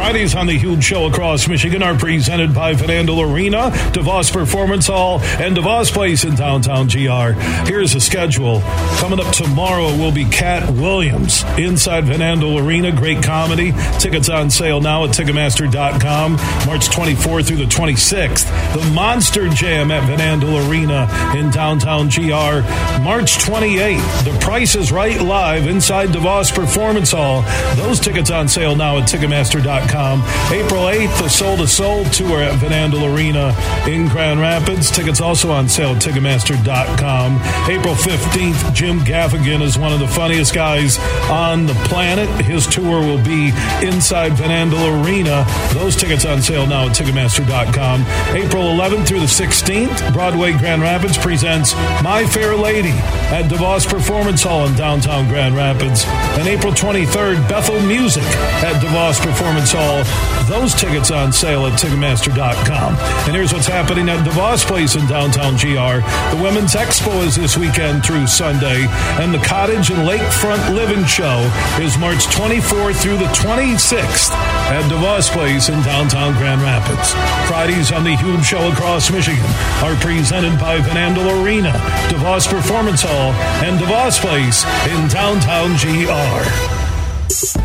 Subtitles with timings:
[0.00, 5.20] Fridays on the huge show across Michigan are presented by Van Arena, DeVos Performance Hall,
[5.20, 7.38] and DeVos Place in downtown GR.
[7.68, 8.62] Here's the schedule.
[8.96, 12.92] Coming up tomorrow will be Katt Williams inside Van Arena.
[12.92, 13.74] Great comedy.
[13.98, 16.32] Tickets on sale now at Ticketmaster.com.
[16.66, 18.46] March 24th through the 26th.
[18.72, 22.66] The Monster Jam at Van Arena in downtown GR.
[23.02, 24.24] March 28th.
[24.24, 27.42] The Price is Right live inside DeVos Performance Hall.
[27.76, 29.89] Those tickets on sale now at Ticketmaster.com.
[29.90, 33.52] April 8th, the Soul to Soul tour at Van Andel Arena
[33.88, 34.88] in Grand Rapids.
[34.88, 37.40] Tickets also on sale at Ticketmaster.com.
[37.68, 40.98] April 15th, Jim Gaffigan is one of the funniest guys
[41.28, 42.28] on the planet.
[42.44, 43.48] His tour will be
[43.82, 45.44] inside Van Andel Arena.
[45.74, 48.02] Those tickets on sale now at Ticketmaster.com.
[48.36, 52.94] April 11th through the 16th, Broadway Grand Rapids presents My Fair Lady
[53.32, 56.04] at DeVos Performance Hall in downtown Grand Rapids.
[56.38, 60.04] And April 23rd, Bethel Music at DeVos Performance Hall all
[60.44, 62.96] those tickets on sale at Ticketmaster.com.
[63.26, 66.02] And here's what's happening at DeVos Place in downtown GR.
[66.34, 68.86] The Women's Expo is this weekend through Sunday,
[69.22, 71.38] and the Cottage and Lakefront Living Show
[71.80, 74.32] is March 24th through the 26th
[74.70, 77.12] at DeVos Place in downtown Grand Rapids.
[77.48, 79.44] Fridays on the huge show across Michigan
[79.82, 81.72] are presented by Van Andel Arena,
[82.10, 83.32] DeVos Performance Hall,
[83.64, 86.79] and DeVos Place in downtown GR.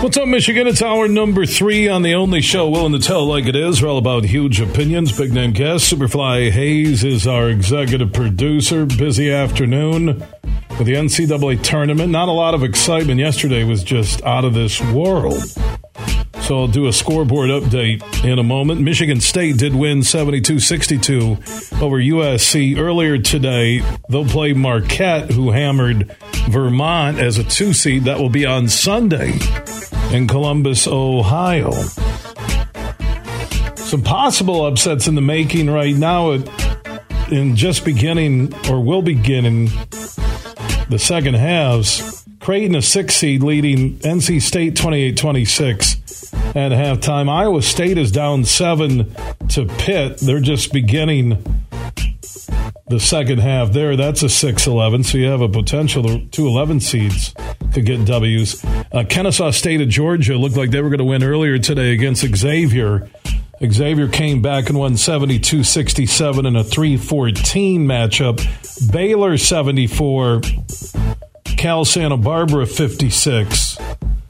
[0.00, 0.68] What's up, Michigan?
[0.68, 3.82] It's hour number three on the only show willing to tell like it is.
[3.82, 5.18] We're all about huge opinions.
[5.18, 8.86] Big name guest, Superfly Hayes is our executive producer.
[8.86, 10.06] Busy afternoon
[10.78, 12.12] with the NCAA tournament.
[12.12, 13.18] Not a lot of excitement.
[13.18, 15.42] Yesterday was just out of this world.
[16.42, 18.80] So I'll do a scoreboard update in a moment.
[18.80, 21.32] Michigan State did win 72 62
[21.82, 23.82] over USC earlier today.
[24.08, 26.16] They'll play Marquette, who hammered
[26.48, 28.04] Vermont as a two seed.
[28.04, 29.38] That will be on Sunday
[30.12, 31.72] in Columbus, Ohio.
[33.76, 36.32] Some possible upsets in the making right now,
[37.30, 39.64] in just beginning or will begin in
[40.88, 42.24] the second halves.
[42.40, 47.28] Creighton, a six seed, leading NC State 28 26 at halftime.
[47.28, 49.14] Iowa State is down seven
[49.50, 50.18] to Pitt.
[50.18, 51.42] They're just beginning
[52.88, 53.96] the second half there.
[53.96, 55.04] That's a 6 11.
[55.04, 57.34] So you have a potential two 11 seeds
[57.72, 58.64] could get W's.
[58.92, 62.24] Uh, Kennesaw State of Georgia looked like they were going to win earlier today against
[62.36, 63.10] Xavier.
[63.64, 68.92] Xavier came back and won 72 67 in a 3 14 matchup.
[68.92, 70.42] Baylor 74,
[71.56, 73.78] Cal Santa Barbara 56.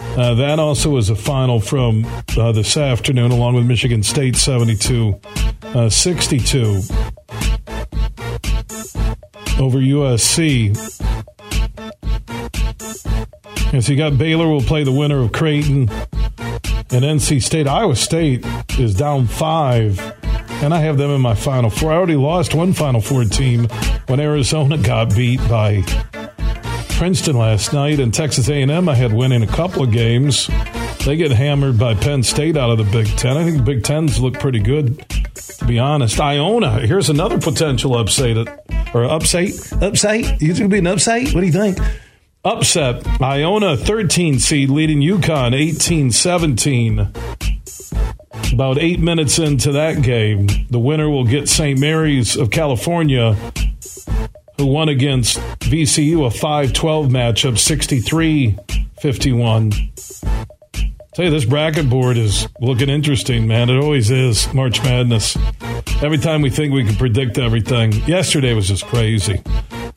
[0.01, 2.05] Uh, that also was a final from
[2.37, 5.21] uh, this afternoon, along with Michigan State 72
[5.63, 6.81] uh, 62
[9.61, 11.08] over USC.
[13.73, 15.91] And so you got Baylor will play the winner of Creighton
[16.91, 17.67] and NC State.
[17.67, 18.45] Iowa State
[18.79, 20.01] is down five,
[20.63, 21.93] and I have them in my Final Four.
[21.93, 23.69] I already lost one Final Four team
[24.07, 25.83] when Arizona got beat by
[26.91, 30.49] Princeton last night, and Texas A&M I had winning a couple of games.
[31.05, 33.37] They get hammered by Penn State out of the Big Ten.
[33.37, 34.99] I think the Big Tens look pretty good,
[35.59, 36.19] to be honest.
[36.19, 38.49] Iona, here's another potential upset,
[38.95, 39.51] or upset,
[39.83, 40.41] upset.
[40.41, 41.35] You think it'll be an upset?
[41.35, 41.79] What do you think?
[42.45, 43.21] Upset.
[43.21, 47.09] Iona, 13 seed, leading UConn 18 17.
[48.53, 51.79] About eight minutes into that game, the winner will get St.
[51.79, 53.35] Mary's of California,
[54.57, 58.57] who won against VCU a 5 12 matchup, 63
[59.01, 59.73] 51.
[61.15, 63.69] Tell you, this bracket board is looking interesting, man.
[63.71, 64.53] It always is.
[64.55, 65.37] March Madness.
[66.01, 69.43] Every time we think we can predict everything, yesterday was just crazy.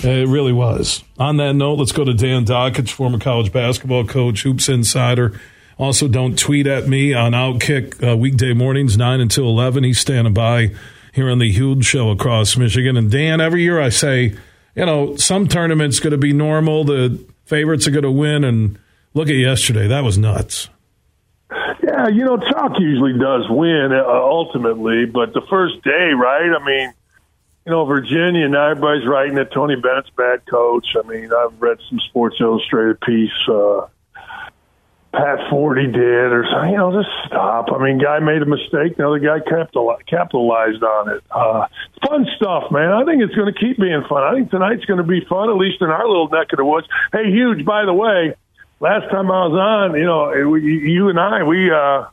[0.04, 1.04] It really was.
[1.20, 5.40] On that note, let's go to Dan Dakich, former college basketball coach, Hoops Insider.
[5.78, 9.84] Also, don't tweet at me on Outkick uh, weekday mornings, 9 until 11.
[9.84, 10.72] He's standing by
[11.14, 12.98] here on the huge show across Michigan.
[12.98, 14.36] And Dan, every year I say,
[14.76, 16.84] you know, some tournaments going to be normal.
[16.84, 18.44] The favorites are going to win.
[18.44, 18.80] And
[19.14, 19.88] look at yesterday.
[19.88, 20.70] That was nuts.
[21.84, 26.50] Yeah, you know, chalk usually does win uh, ultimately, but the first day, right?
[26.56, 26.94] I mean,
[27.66, 30.88] you know, Virginia, now everybody's writing that Tony Bennett's bad coach.
[30.98, 33.30] I mean, I've read some Sports Illustrated piece.
[33.48, 33.88] Uh,
[35.14, 36.72] Pat Forde did, or something.
[36.72, 37.68] you know, just stop.
[37.72, 38.96] I mean, guy made a mistake.
[38.96, 41.24] The other guy capitalized on it.
[41.30, 41.68] Uh,
[42.08, 42.92] fun stuff, man.
[42.94, 44.24] I think it's going to keep being fun.
[44.24, 46.66] I think tonight's going to be fun, at least in our little neck of the
[46.66, 46.88] woods.
[47.12, 47.66] Hey, huge.
[47.66, 48.36] By the way,
[48.80, 52.06] last time I was on, you know, you and I, we uh,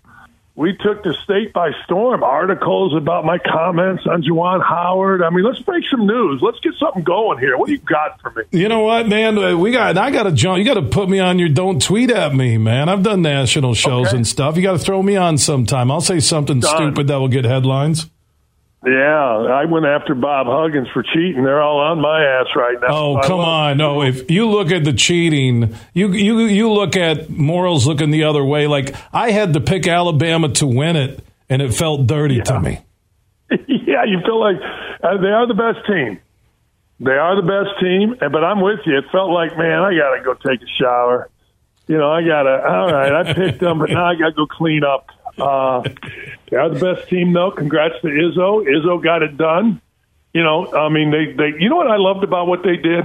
[0.59, 2.25] we took the state by storm.
[2.25, 5.23] Articles about my comments on Juwan Howard.
[5.23, 6.41] I mean, let's break some news.
[6.43, 7.57] Let's get something going here.
[7.57, 8.43] What do you got for me?
[8.51, 9.39] You know what, man?
[9.39, 9.97] Uh, we got.
[9.97, 10.59] I got to jump.
[10.59, 12.89] You got to put me on your don't tweet at me, man.
[12.89, 14.17] I've done national shows okay.
[14.17, 14.57] and stuff.
[14.57, 15.93] You got to throw me on sometime.
[15.93, 16.75] I'll say something Done.
[16.75, 18.11] stupid that will get headlines.
[18.85, 21.43] Yeah, I went after Bob Huggins for cheating.
[21.43, 22.89] They're all on my ass right now.
[22.89, 23.77] Oh, come on.
[23.77, 28.25] No, if you look at the cheating, you you you look at morals looking the
[28.25, 28.69] other way.
[28.69, 32.43] Like I had to pick Alabama to win it and it felt dirty yeah.
[32.45, 32.79] to me.
[33.51, 34.57] yeah, you feel like
[35.03, 36.21] uh, they are the best team.
[37.01, 38.99] They are the best team, but I'm with you.
[38.99, 41.31] It felt like, man, I got to go take a shower.
[41.87, 44.33] You know, I got to, all right, I picked them, but now I got to
[44.33, 45.09] go clean up.
[45.41, 45.83] Uh,
[46.51, 47.51] they are the best team, though.
[47.51, 48.67] Congrats to Izzo.
[48.67, 49.81] Izzo got it done.
[50.35, 51.59] You know, I mean, they, they.
[51.59, 53.05] You know what I loved about what they did?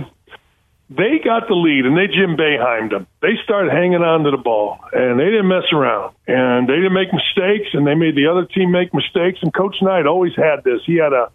[0.90, 3.08] They got the lead, and they Jim Boeheim them.
[3.22, 6.94] They started hanging on to the ball, and they didn't mess around, and they didn't
[6.94, 9.40] make mistakes, and they made the other team make mistakes.
[9.42, 10.82] And Coach Knight always had this.
[10.86, 11.32] He had a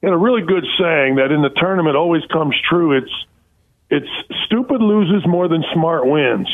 [0.00, 2.98] he had a really good saying that in the tournament always comes true.
[2.98, 3.12] It's
[3.90, 4.12] it's
[4.46, 6.48] stupid loses more than smart wins.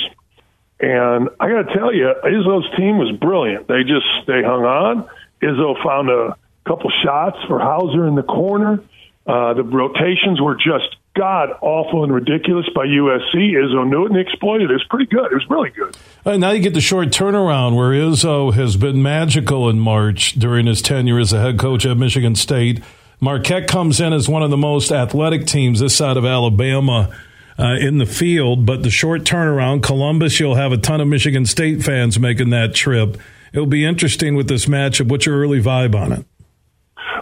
[0.80, 3.66] And I got to tell you, Izzo's team was brilliant.
[3.66, 5.08] They just they hung on.
[5.42, 6.36] Izzo found a
[6.66, 8.80] couple shots for Hauser in the corner.
[9.26, 13.34] Uh, the rotations were just god awful and ridiculous by USC.
[13.34, 14.74] Izzo knew it and exploited it.
[14.74, 15.32] It was pretty good.
[15.32, 15.96] It was really good.
[16.24, 20.66] Uh, now you get the short turnaround where Izzo has been magical in March during
[20.66, 22.82] his tenure as a head coach at Michigan State.
[23.20, 27.10] Marquette comes in as one of the most athletic teams this side of Alabama
[27.58, 28.64] uh, in the field.
[28.64, 32.74] But the short turnaround, Columbus, you'll have a ton of Michigan State fans making that
[32.74, 33.18] trip.
[33.52, 35.08] It'll be interesting with this matchup.
[35.08, 36.26] What's your early vibe on it?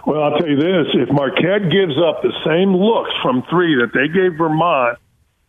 [0.05, 3.91] Well, I'll tell you this: if Marquette gives up the same looks from three that
[3.93, 4.99] they gave Vermont,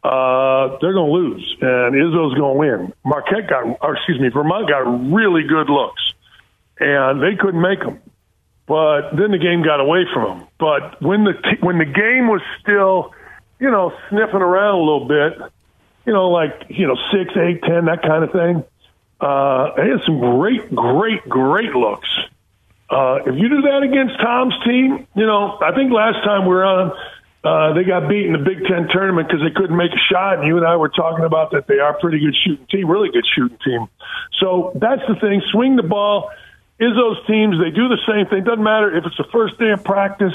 [0.02, 2.92] uh, they're going to lose, and Izzo's going to win.
[3.04, 4.80] Marquette got, or excuse me, Vermont got
[5.12, 6.02] really good looks,
[6.78, 8.00] and they couldn't make them.
[8.66, 10.48] But then the game got away from them.
[10.58, 13.14] But when the when the game was still
[13.60, 15.38] you know, sniffing around a little bit,
[16.06, 18.64] you know, like, you know, six, eight, ten, that kind of thing.
[19.20, 22.08] Uh, they had some great, great, great looks.
[22.88, 26.54] Uh, if you do that against Tom's team, you know, I think last time we
[26.54, 26.92] were on,
[27.44, 30.38] uh, they got beat in the Big Ten tournament because they couldn't make a shot.
[30.38, 32.88] And you and I were talking about that they are a pretty good shooting team,
[32.90, 33.88] really good shooting team.
[34.40, 35.42] So that's the thing.
[35.52, 36.30] Swing the ball.
[36.78, 38.44] is those teams, they do the same thing.
[38.44, 40.34] Doesn't matter if it's the first day of practice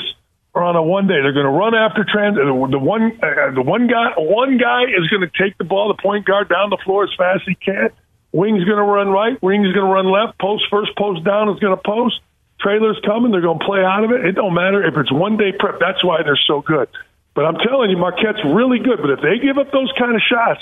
[0.54, 1.18] or on a one day.
[1.22, 2.38] They're going to run after trans.
[2.38, 6.02] The one, uh, the one guy, one guy is going to take the ball, the
[6.02, 7.90] point guard down the floor as fast as he can.
[8.32, 9.42] Wing's going to run right.
[9.42, 10.40] Wing's going to run left.
[10.40, 12.20] Post first post down is going to post.
[12.60, 13.32] Trailers coming.
[13.32, 14.26] They're going to play out of it.
[14.26, 15.80] It don't matter if it's one day prep.
[15.80, 16.88] That's why they're so good.
[17.36, 19.02] But I'm telling you, Marquette's really good.
[19.02, 20.62] But if they give up those kind of shots,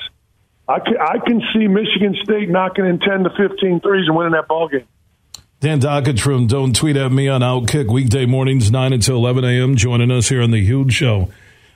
[0.68, 4.34] I can, I can see Michigan State knocking in 10 to 15 threes and winning
[4.34, 4.88] that ball game.
[5.62, 5.80] Dan
[6.18, 10.30] from Don't Tweet at Me on Outkick, weekday mornings, 9 until 11 a.m., joining us
[10.30, 11.30] here on the huge show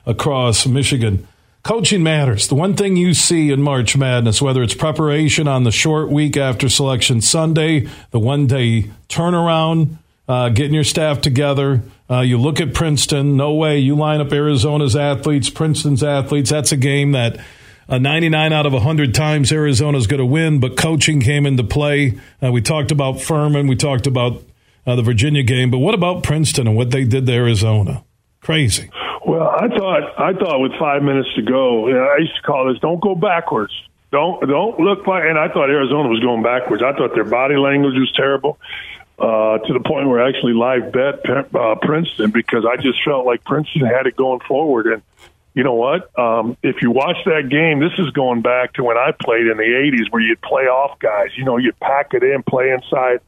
[0.04, 1.24] across Michigan.
[1.62, 2.48] Coaching matters.
[2.48, 6.36] The one thing you see in March Madness, whether it's preparation on the short week
[6.36, 11.80] after Selection Sunday, the one day turnaround, uh, getting your staff together.
[12.10, 13.78] Uh, you look at Princeton, no way.
[13.78, 16.50] You line up Arizona's athletes, Princeton's athletes.
[16.50, 17.38] That's a game that
[17.88, 22.18] uh, 99 out of 100 times Arizona's going to win, but coaching came into play.
[22.42, 23.66] Uh, we talked about Furman.
[23.66, 24.42] We talked about
[24.86, 25.70] uh, the Virginia game.
[25.70, 28.04] But what about Princeton and what they did to Arizona?
[28.40, 28.90] Crazy.
[29.26, 32.42] Well, I thought I thought with five minutes to go, you know, I used to
[32.42, 33.72] call this "Don't go backwards."
[34.12, 35.26] Don't don't look by.
[35.26, 36.82] And I thought Arizona was going backwards.
[36.82, 38.58] I thought their body language was terrible.
[39.18, 41.24] Uh, to the point where I actually live bet
[41.54, 44.86] uh, Princeton because I just felt like Princeton had it going forward.
[44.86, 45.02] And
[45.56, 46.16] you know what?
[46.18, 49.56] Um, if you watch that game, this is going back to when I played in
[49.56, 51.28] the '80s, where you'd play off guys.
[51.34, 53.20] You know, you'd pack it in, play inside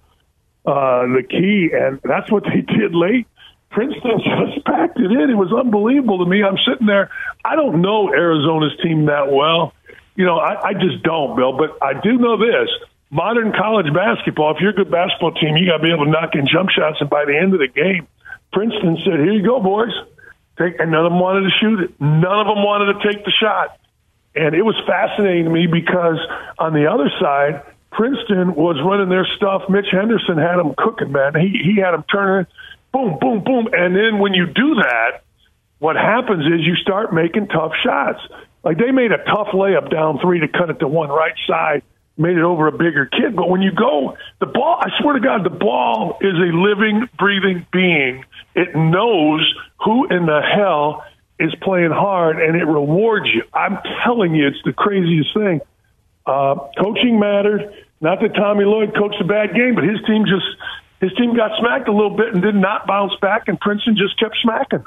[0.66, 3.26] uh, the key, and that's what they did late.
[3.70, 5.30] Princeton just packed it in.
[5.30, 6.44] It was unbelievable to me.
[6.44, 7.08] I'm sitting there.
[7.42, 9.73] I don't know Arizona's team that well.
[10.14, 11.56] You know, I, I just don't, Bill.
[11.56, 12.68] But I do know this:
[13.08, 14.54] modern college basketball.
[14.54, 16.68] If you're a good basketball team, you got to be able to knock in jump
[16.76, 18.06] shots, and by the end of the game,
[18.52, 19.97] Princeton said, "Here you go, boys."
[20.59, 22.00] Take, and none of them wanted to shoot it.
[22.00, 23.79] None of them wanted to take the shot.
[24.35, 26.19] And it was fascinating to me because
[26.59, 29.62] on the other side, Princeton was running their stuff.
[29.69, 31.35] Mitch Henderson had them cooking, man.
[31.35, 32.47] He he had them turning,
[32.93, 35.23] boom, boom, boom, and then when you do that,
[35.79, 38.21] what happens is you start making tough shots.
[38.62, 41.83] Like they made a tough layup down three to cut it to one right side,
[42.18, 43.34] made it over a bigger kid.
[43.37, 47.08] But when you go, the ball, I swear to God, the ball is a living,
[47.18, 48.25] breathing being.
[48.54, 51.04] It knows who in the hell
[51.38, 53.42] is playing hard and it rewards you.
[53.54, 55.60] I'm telling you, it's the craziest thing.
[56.26, 57.72] Uh, coaching mattered.
[58.00, 60.46] Not that Tommy Lloyd coached a bad game, but his team just
[61.00, 64.18] his team got smacked a little bit and did not bounce back, and Princeton just
[64.18, 64.84] kept smacking.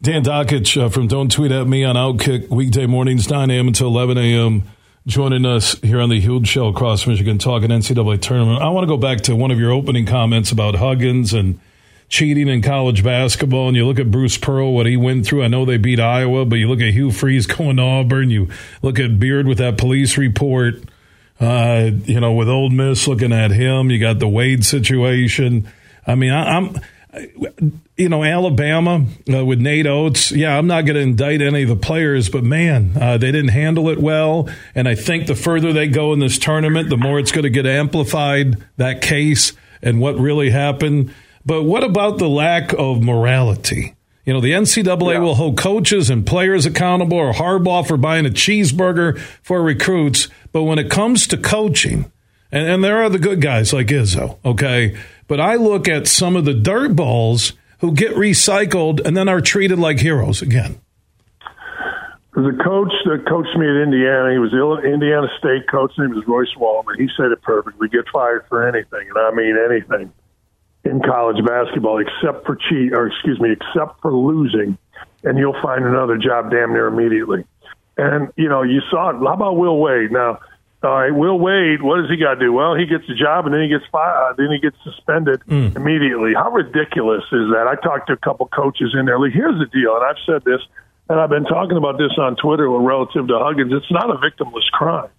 [0.00, 3.68] Dan Dakich uh, from Don't Tweet at Me on Outkick weekday mornings 9 a.m.
[3.68, 4.64] until 11 a.m.
[5.04, 8.62] Joining us here on the Huge Show across Michigan, talking NCAA tournament.
[8.62, 11.58] I want to go back to one of your opening comments about Huggins and
[12.08, 15.42] cheating in college basketball, and you look at Bruce Pearl, what he went through.
[15.42, 18.30] I know they beat Iowa, but you look at Hugh Freeze going to Auburn.
[18.30, 18.48] You
[18.80, 20.76] look at Beard with that police report.
[21.40, 25.68] Uh, you know, with Ole Miss looking at him, you got the Wade situation.
[26.06, 26.76] I mean, I, am
[27.96, 30.32] you know, Alabama uh, with Nate Oats.
[30.32, 33.50] Yeah, I'm not going to indict any of the players, but man, uh, they didn't
[33.50, 34.48] handle it well.
[34.74, 37.50] And I think the further they go in this tournament, the more it's going to
[37.50, 39.52] get amplified that case
[39.82, 41.14] and what really happened.
[41.44, 43.94] But what about the lack of morality?
[44.24, 45.18] You know, the NCAA yeah.
[45.18, 50.28] will hold coaches and players accountable or Harbaugh for buying a cheeseburger for recruits.
[50.52, 52.10] But when it comes to coaching,
[52.52, 54.96] and, and there are the good guys like Izzo, okay?
[55.26, 59.40] But I look at some of the dirt balls who get recycled and then are
[59.40, 60.80] treated like heroes again.
[62.34, 64.32] The coach that coached me at Indiana.
[64.32, 64.52] He was
[64.84, 65.90] Indiana State coach.
[65.90, 66.98] His name was Royce Waltman.
[66.98, 67.88] He said it perfectly.
[67.88, 70.12] Get fired for anything, and I mean anything
[70.84, 74.78] in college basketball except for cheat or excuse me, except for losing,
[75.24, 77.44] and you'll find another job damn near immediately.
[77.98, 79.16] And you know, you saw it.
[79.18, 80.10] How about Will Wade?
[80.10, 80.40] Now,
[80.82, 82.52] all right, Will Wade, what does he got to do?
[82.52, 84.32] Well, he gets the job and then he gets fired.
[84.32, 85.74] Uh, then he gets suspended mm.
[85.76, 86.34] immediately.
[86.34, 87.66] How ridiculous is that?
[87.70, 89.18] I talked to a couple coaches in there.
[89.18, 90.60] Like, here's the deal, and I've said this,
[91.08, 93.72] and I've been talking about this on Twitter relative to Huggins.
[93.72, 95.10] It's not a victimless crime.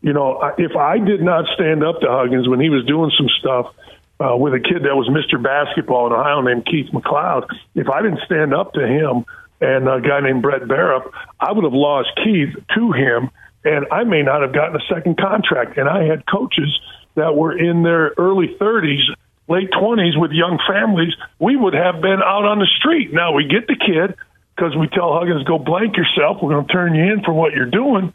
[0.00, 3.28] You know, if I did not stand up to Huggins when he was doing some
[3.40, 3.74] stuff
[4.20, 5.42] uh, with a kid that was Mr.
[5.42, 9.24] Basketball in Ohio named Keith McLeod, if I didn't stand up to him
[9.60, 13.30] and a guy named Brett Barup, I would have lost Keith to him,
[13.64, 15.78] and I may not have gotten a second contract.
[15.78, 16.78] And I had coaches
[17.14, 19.02] that were in their early 30s,
[19.48, 21.14] late 20s with young families.
[21.38, 23.12] We would have been out on the street.
[23.12, 24.16] Now we get the kid
[24.56, 26.38] because we tell Huggins, go blank yourself.
[26.42, 28.12] We're going to turn you in for what you're doing.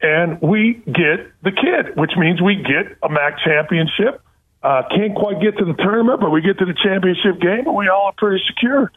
[0.00, 4.22] And we get the kid, which means we get a MAC championship
[4.62, 7.76] uh, can't quite get to the tournament, but we get to the championship game and
[7.76, 8.90] we all are pretty secure.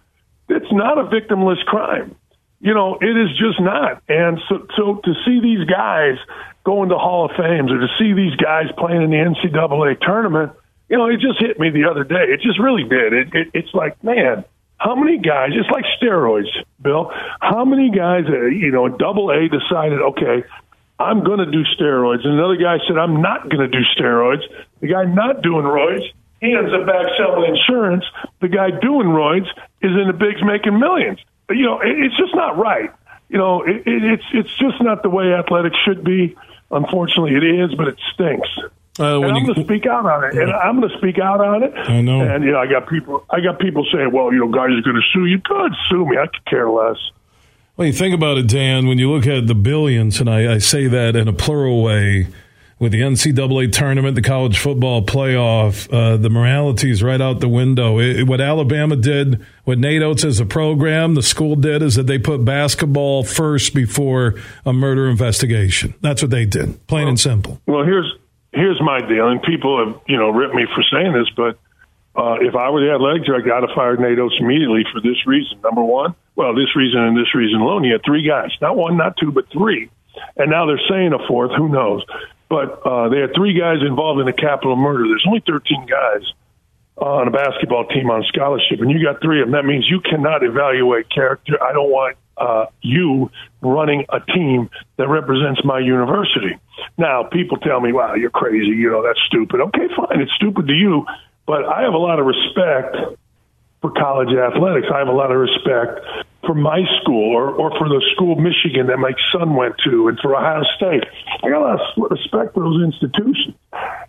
[0.49, 2.15] It's not a victimless crime.
[2.61, 4.03] You know, it is just not.
[4.07, 6.17] And so, so to see these guys
[6.63, 10.53] go into Hall of Fames or to see these guys playing in the NCAA tournament,
[10.87, 12.29] you know, it just hit me the other day.
[12.29, 13.13] It just really did.
[13.13, 14.45] It, it, it's like, man,
[14.77, 16.49] how many guys, it's like steroids,
[16.81, 20.43] Bill, how many guys, uh, you know, double A decided, okay,
[20.99, 22.25] I'm going to do steroids.
[22.25, 24.43] And another guy said, I'm not going to do steroids.
[24.81, 26.05] The guy not doing roids,
[26.41, 28.05] he ends up back selling insurance.
[28.39, 29.49] The guy doing roids
[29.81, 31.19] is in the bigs making millions.
[31.51, 32.91] You know, it, it's just not right.
[33.29, 36.35] You know, it, it, it's it's just not the way athletics should be.
[36.69, 38.49] Unfortunately, it is, but it stinks.
[38.99, 41.39] Uh, and I'm going to speak out on it, and I'm going to speak out
[41.39, 41.73] on it.
[41.73, 42.21] I know.
[42.21, 44.81] And you know, I got people, I got people saying, "Well, you know, guys are
[44.81, 46.17] going to sue you." Good, sue me.
[46.17, 46.97] I could care less.
[47.77, 50.57] Well, you think about it, Dan, when you look at the billions, and I, I
[50.57, 52.27] say that in a plural way,
[52.81, 57.47] with the NCAA tournament, the college football playoff, uh, the morality is right out the
[57.47, 57.99] window.
[57.99, 62.07] It, what Alabama did, what Nate Oats as a program, the school did, is that
[62.07, 64.33] they put basketball first before
[64.65, 65.93] a murder investigation.
[66.01, 67.61] That's what they did, plain well, and simple.
[67.67, 68.11] Well, here's
[68.51, 71.59] here's my deal, and people have you know ripped me for saying this, but
[72.19, 75.27] uh, if I were the athletic director, I'd have fired Nate Oats immediately for this
[75.27, 75.61] reason.
[75.61, 77.83] Number one, well, this reason and this reason alone.
[77.83, 79.91] You had three guys, not one, not two, but three.
[80.37, 81.51] And now they're saying a fourth.
[81.57, 82.03] Who knows?
[82.49, 85.07] But uh, they had three guys involved in a capital murder.
[85.07, 86.23] There's only 13 guys
[86.97, 89.53] on a basketball team on scholarship, and you got three of them.
[89.53, 91.61] That means you cannot evaluate character.
[91.63, 96.57] I don't want uh, you running a team that represents my university.
[96.97, 98.75] Now, people tell me, "Wow, you're crazy.
[98.75, 101.05] You know that's stupid." Okay, fine, it's stupid to you,
[101.47, 102.97] but I have a lot of respect
[103.81, 104.87] for college athletics.
[104.93, 106.05] I have a lot of respect
[106.45, 110.19] for my school or, or for the school Michigan that my son went to and
[110.19, 111.03] for Ohio State.
[111.43, 113.55] I got a lot of respect for those institutions,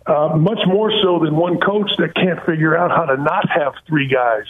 [0.05, 3.73] uh, much more so than one coach that can't figure out how to not have
[3.87, 4.45] three guys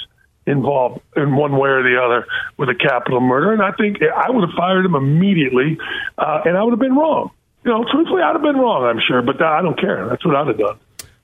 [0.46, 2.28] involved in one way or the other
[2.58, 3.54] with a capital murder.
[3.54, 5.78] And I think I would have fired him immediately,
[6.18, 7.32] uh, and I would have been wrong.
[7.64, 10.08] you know, truthfully, I'd have been wrong, I'm sure, but I don't care.
[10.10, 10.80] That's what I'd have done.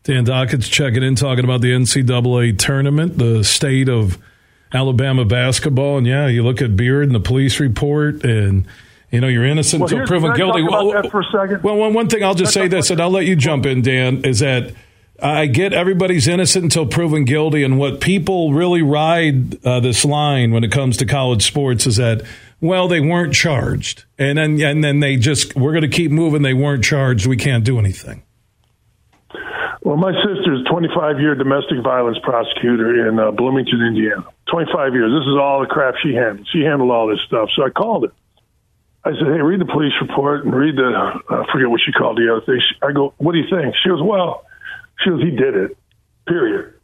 [0.10, 4.18] Dan Dakich's checking in, talking about the NCAA tournament, the state of
[4.74, 6.00] Alabama basketball.
[6.00, 8.66] And yeah, you look at Beard and the police report, and
[9.12, 10.64] you know you're innocent well, until proven guilty.
[10.64, 11.62] Well, for a second.
[11.62, 14.26] well, one, one thing I'll just say this, and I'll let you jump in, Dan,
[14.26, 14.74] is that.
[15.22, 20.54] I get everybody's innocent until proven guilty, and what people really ride uh, this line
[20.54, 22.22] when it comes to college sports is that
[22.62, 26.42] well, they weren't charged, and then and then they just we're going to keep moving.
[26.42, 27.28] They weren't charged.
[27.28, 28.24] We can't do anything.
[29.90, 34.22] Well, my sister's 25 year domestic violence prosecutor in uh, Bloomington, Indiana.
[34.54, 35.10] 25 years.
[35.10, 36.48] This is all the crap she handled.
[36.54, 37.50] She handled all this stuff.
[37.56, 38.14] So I called her.
[39.04, 41.92] I said, "Hey, read the police report and read the uh, I forget what she
[41.92, 44.46] called the other thing." I go, "What do you think?" She goes, "Well,
[45.02, 45.76] she goes, he did it.
[46.28, 46.78] Period.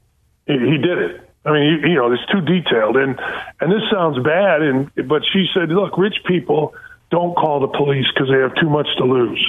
[0.48, 3.22] He, he did it." I mean, you, you know, it's too detailed, and
[3.62, 6.74] and this sounds bad, and but she said, look, rich people
[7.12, 9.46] don't call the police because they have too much to lose.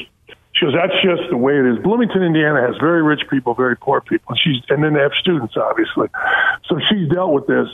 [0.57, 1.79] She goes, that's just the way it is.
[1.83, 5.13] Bloomington, Indiana has very rich people, very poor people, and she's and then they have
[5.21, 6.09] students, obviously.
[6.67, 7.69] So she's dealt with this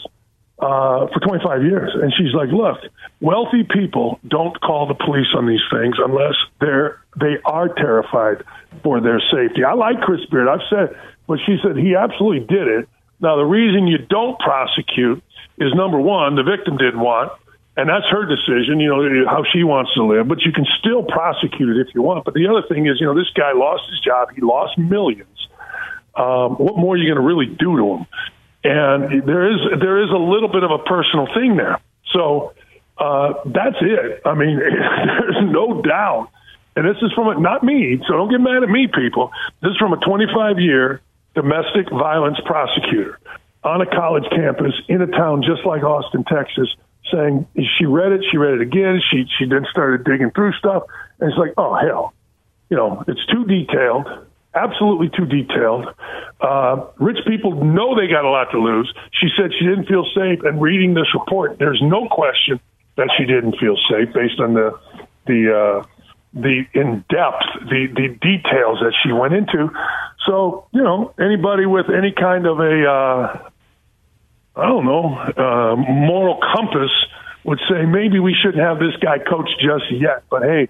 [0.58, 2.78] uh, for 25 years, and she's like, look,
[3.20, 8.42] wealthy people don't call the police on these things unless they're they are terrified
[8.82, 9.62] for their safety.
[9.62, 10.48] I like Chris Beard.
[10.48, 10.96] I've said,
[11.28, 12.88] but she said he absolutely did it
[13.22, 15.22] now, the reason you don't prosecute
[15.56, 17.30] is number one, the victim didn't want,
[17.76, 21.02] and that's her decision, you know, how she wants to live, but you can still
[21.02, 22.24] prosecute it if you want.
[22.24, 25.48] But the other thing is, you know, this guy lost his job, he lost millions.
[26.14, 28.06] Um, what more are you going to really do to him?
[28.64, 31.80] And there is there is a little bit of a personal thing there.
[32.12, 32.52] So
[32.98, 34.22] uh, that's it.
[34.24, 36.28] I mean, there's no doubt.
[36.76, 39.30] And this is from a, not me, so don't get mad at me, people.
[39.60, 41.00] This is from a 25 year
[41.34, 43.18] domestic violence prosecutor
[43.64, 46.68] on a college campus in a town just like Austin, Texas,
[47.12, 47.46] saying
[47.78, 50.84] she read it, she read it again, she she then started digging through stuff,
[51.20, 52.12] and it's like, oh hell,
[52.70, 54.06] you know, it's too detailed,
[54.54, 55.86] absolutely too detailed.
[56.40, 58.92] Uh, rich people know they got a lot to lose.
[59.20, 62.60] She said she didn't feel safe, and reading this report, there's no question
[62.96, 64.78] that she didn't feel safe based on the
[65.26, 65.86] the uh,
[66.34, 69.70] the in depth, the the details that she went into.
[70.26, 73.50] So you know, anybody with any kind of a uh,
[74.54, 76.90] I don't know uh, moral compass
[77.44, 80.24] would say maybe we shouldn't have this guy coach just yet.
[80.30, 80.68] But hey,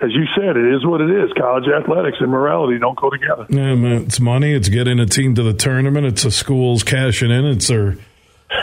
[0.00, 1.30] as you said, it is what it is.
[1.36, 3.46] College athletics and morality don't go together.
[3.50, 4.52] Yeah, man, it's money.
[4.52, 6.06] It's getting a team to the tournament.
[6.06, 7.44] It's the schools cashing in.
[7.46, 7.96] It's their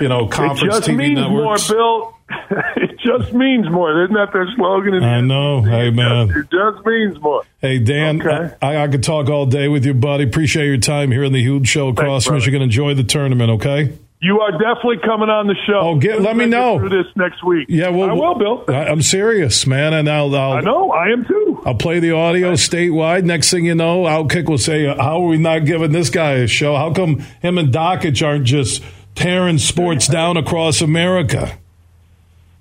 [0.01, 1.69] you know conference it just TV means networks.
[1.69, 2.11] more, Bill.
[2.77, 4.03] it just means more.
[4.05, 5.03] Isn't that their slogan?
[5.03, 5.61] I know.
[5.61, 6.29] Hey, man.
[6.31, 7.43] It just means more.
[7.59, 8.55] Hey, Dan, Okay.
[8.63, 10.23] I, I could talk all day with you, buddy.
[10.23, 12.39] Appreciate your time here in the huge show across brother.
[12.39, 12.61] Michigan.
[12.63, 13.93] Enjoy the tournament, okay?
[14.25, 15.79] You are definitely coming on the show.
[15.81, 16.79] Oh, get- let me know.
[16.89, 17.67] this next week.
[17.69, 18.65] Yeah, well, I will, Bill.
[18.67, 20.91] I, I'm serious, man, and I'll, I'll I know.
[20.91, 21.61] I am too.
[21.63, 23.23] I'll play the audio statewide.
[23.23, 26.47] Next thing you know, Outkick will say, "How are we not giving this guy a
[26.47, 26.75] show?
[26.75, 28.81] How come him and Dakich aren't just
[29.13, 31.59] tearing sports down across America?"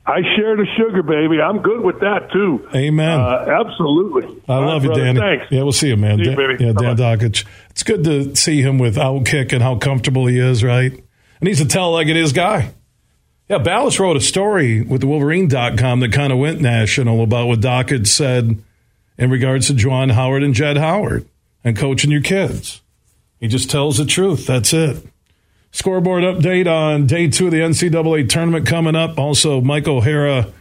[0.07, 1.41] I share the sugar, baby.
[1.41, 2.69] I'm good with that too.
[2.75, 3.19] Amen.
[3.19, 4.25] Uh, absolutely.
[4.47, 5.05] I All right, love you, brother.
[5.05, 5.19] Danny.
[5.21, 5.47] Thanks.
[5.51, 6.19] Yeah, we'll see you, man.
[6.19, 6.57] See you, Dan-.
[6.61, 6.97] Yeah, Dan.
[6.99, 7.47] Dakich.
[7.71, 11.04] It's good to see him with Outkick and how comfortable he is, right?
[11.41, 12.73] And he's a tell like it is guy.
[13.49, 17.61] Yeah, Balas wrote a story with the Wolverine.com that kind of went national about what
[17.61, 18.63] Dakich said
[19.19, 21.29] in regards to Juwan Howard and Jett Howard
[21.63, 22.81] and coaching your kids.
[23.39, 24.47] He just tells the truth.
[24.47, 25.07] That's it.
[25.73, 29.19] Scoreboard update on day two of the NCAA tournament coming up.
[29.19, 30.53] Also, Mike O'Hara,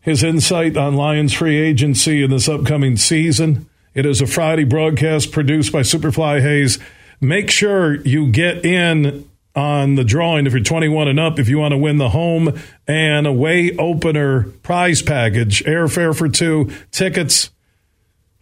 [0.00, 3.68] his insight on Lions free agency in this upcoming season.
[3.92, 6.78] It is a Friday broadcast produced by Superfly Hayes.
[7.20, 11.58] Make sure you get in on the drawing if you're 21 and up if you
[11.58, 17.50] want to win the home and away opener prize package airfare for two tickets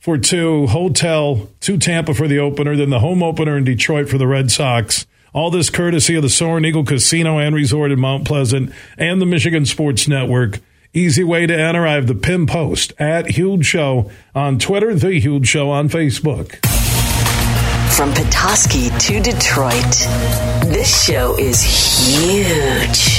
[0.05, 4.19] for two, hotel to Tampa for the opener, then the home opener in Detroit for
[4.19, 5.07] the Red Sox.
[5.33, 9.25] All this courtesy of the Soaring Eagle Casino and Resort in Mount Pleasant and the
[9.25, 10.61] Michigan Sports Network.
[10.93, 11.87] Easy way to enter.
[11.87, 16.74] I have the pin post at Huge Show on Twitter, The Huge Show on Facebook.
[17.97, 19.93] From Petoskey to Detroit,
[20.67, 23.14] this show is huge.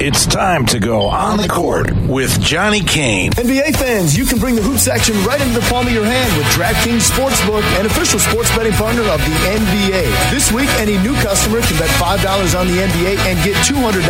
[0.00, 3.36] It's time to go on the court with Johnny Kane.
[3.36, 6.32] NBA fans, you can bring the hoop section right into the palm of your hand
[6.40, 10.08] with DraftKings Sportsbook, an official sports betting partner of the NBA.
[10.32, 12.16] This week, any new customer can bet $5
[12.56, 14.00] on the NBA and get $200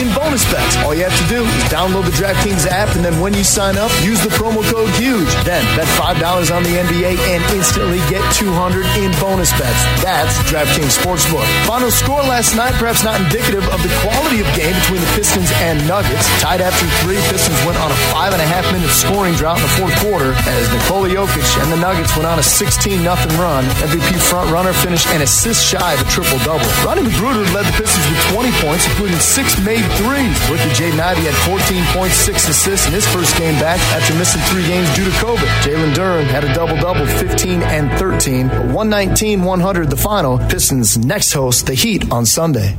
[0.00, 0.80] in bonus bets.
[0.80, 3.76] All you have to do is download the DraftKings app, and then when you sign
[3.76, 5.28] up, use the promo code HUGE.
[5.44, 9.84] Then bet $5 on the NBA and instantly get 200 in bonus bets.
[10.00, 11.44] That's DraftKings Sportsbook.
[11.68, 15.33] Final score last night, perhaps not indicative of the quality of game between the Pistons
[15.34, 16.30] Pistons and Nuggets.
[16.38, 19.66] Tied after three, Pistons went on a five and a half minute scoring drought in
[19.66, 23.10] the fourth quarter as Nikola Jokic and the Nuggets went on a 16 0
[23.42, 23.66] run.
[23.82, 26.62] MVP front runner finished an assist shy of a triple double.
[26.86, 30.38] Rodney McGruder led the Pistons with 20 points, including six made threes.
[30.46, 34.40] Rookie Jaden Ivey had 14 points, six assists in his first game back after missing
[34.54, 35.50] three games due to COVID.
[35.66, 38.70] Jalen Duren had a double double, 15 and 13.
[38.70, 40.38] 119 100 the final.
[40.46, 42.78] Pistons next host the Heat on Sunday.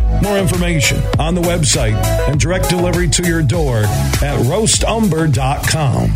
[0.21, 1.95] More information on the website
[2.27, 6.11] and direct delivery to your door at roastumber.com.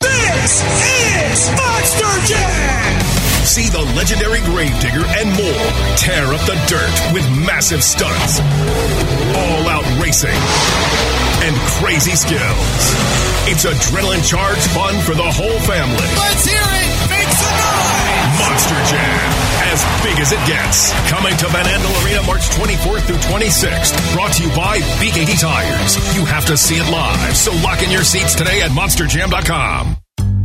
[0.00, 3.00] This is Monster Jam!
[3.44, 8.38] See the legendary Gravedigger and more tear up the dirt with massive stunts,
[9.34, 10.38] all out racing,
[11.42, 12.94] and crazy skills.
[13.50, 16.06] It's adrenaline charged fun for the whole family.
[16.14, 17.10] Let's hear it!
[17.10, 18.38] Make some noise!
[18.38, 19.28] Monster Jam,
[19.70, 20.90] as big as it gets.
[21.08, 23.94] Coming to Van Andel Arena March 24th through 26th.
[24.14, 25.96] Brought to you by BKT Tires.
[26.16, 29.99] You have to see it live, so lock in your seats today at monsterjam.com.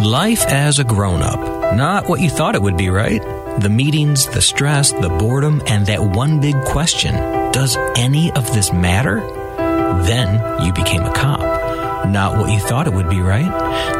[0.00, 1.40] Life as a grown up.
[1.74, 3.22] Not what you thought it would be, right?
[3.60, 7.14] The meetings, the stress, the boredom, and that one big question
[7.52, 9.20] Does any of this matter?
[10.04, 11.40] Then you became a cop.
[12.06, 13.50] Not what you thought it would be, right?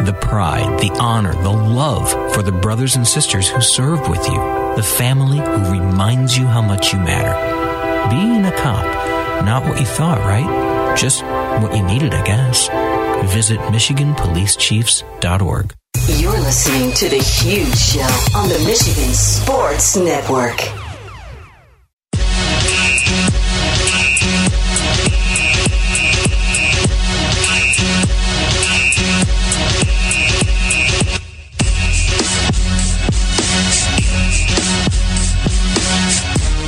[0.04, 4.36] The pride, the honor, the love for the brothers and sisters who served with you,
[4.76, 7.34] the family who reminds you how much you matter.
[8.10, 8.84] Being a cop,
[9.44, 10.94] not what you thought, right?
[10.96, 12.68] Just what you needed, I guess.
[13.32, 15.74] Visit MichiganPoliceChiefs.org.
[16.08, 20.56] You're listening to The Huge Show on the Michigan Sports Network.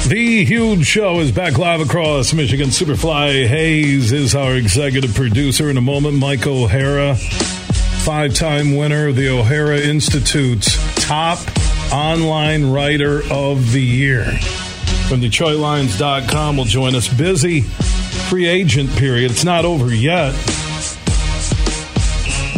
[0.09, 2.71] The huge show is back live across Michigan.
[2.71, 5.71] Superfly Hayes is our executive producer.
[5.71, 7.17] In a moment, Mike O'Hara,
[8.05, 11.39] five time winner of the O'Hara Institute's top
[11.93, 14.25] online writer of the year.
[15.09, 17.09] From DetroitLions.com will join us.
[17.09, 17.63] Busy
[18.29, 19.31] free agent period.
[19.31, 20.33] It's not over yet.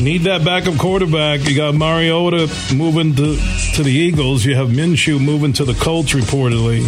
[0.00, 1.48] Need that backup quarterback.
[1.48, 3.36] You got Mariota moving to,
[3.74, 4.44] to the Eagles.
[4.44, 6.80] You have Minshew moving to the Colts, reportedly.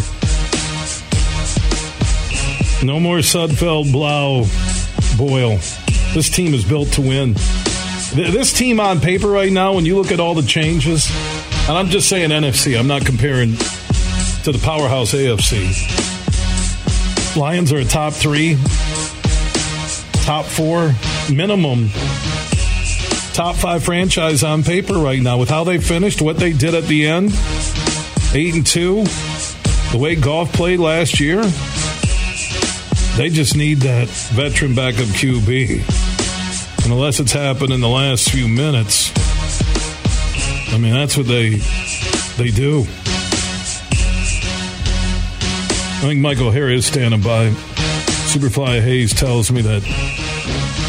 [2.82, 4.46] No more Sudfeld, Blough,
[5.16, 5.58] Boyle.
[6.14, 7.34] This team is built to win.
[8.14, 11.10] This team on paper right now, when you look at all the changes,
[11.66, 13.56] and I'm just saying NFC, I'm not comparing
[14.44, 15.64] to the powerhouse AFC.
[17.34, 18.58] Lions are a top three,
[20.26, 20.94] top four,
[21.32, 21.88] minimum,
[23.32, 26.84] top five franchise on paper right now with how they finished, what they did at
[26.84, 27.30] the end.
[28.34, 29.04] Eight and two,
[29.90, 31.42] the way Goff played last year.
[33.16, 36.01] They just need that veteran backup QB.
[36.92, 39.10] Unless it's happened in the last few minutes,
[40.74, 41.56] I mean that's what they
[42.36, 42.80] they do.
[46.00, 47.48] I think Michael O'Hara is standing by.
[48.28, 49.82] Superfly Hayes tells me that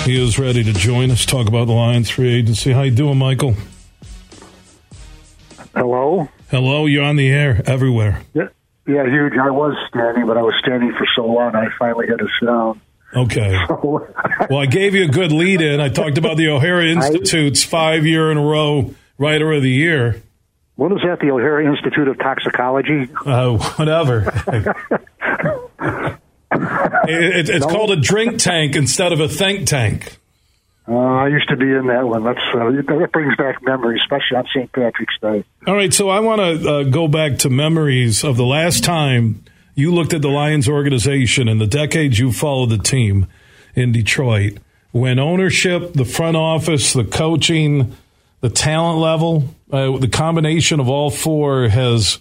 [0.06, 2.74] he is ready to join us, talk about the Lions free agency.
[2.74, 3.56] How you doing, Michael?
[5.74, 6.28] Hello?
[6.52, 8.24] Hello, you're on the air everywhere.
[8.34, 8.50] Yeah,
[8.86, 9.38] yeah, huge.
[9.42, 12.48] I was standing, but I was standing for so long, I finally had to sit
[12.48, 12.82] down.
[13.16, 13.58] Okay.
[13.84, 15.80] well, I gave you a good lead in.
[15.80, 20.22] I talked about the O'Hara Institute's five year in a row writer of the year.
[20.76, 23.08] What is that, the O'Hara Institute of Toxicology?
[23.26, 24.24] Uh, whatever.
[27.08, 27.72] it, it's no.
[27.72, 30.18] called a drink tank instead of a think tank.
[30.88, 32.24] Uh, I used to be in that one.
[32.24, 34.72] That's uh, that brings back memories, especially on St.
[34.74, 35.46] Patrick's Day.
[35.66, 39.46] All right, so I want to uh, go back to memories of the last time
[39.76, 43.28] you looked at the Lions organization and the decades you followed the team
[43.76, 44.58] in Detroit.
[44.92, 47.96] When ownership, the front office, the coaching,
[48.42, 52.20] the talent level, uh, the combination of all four has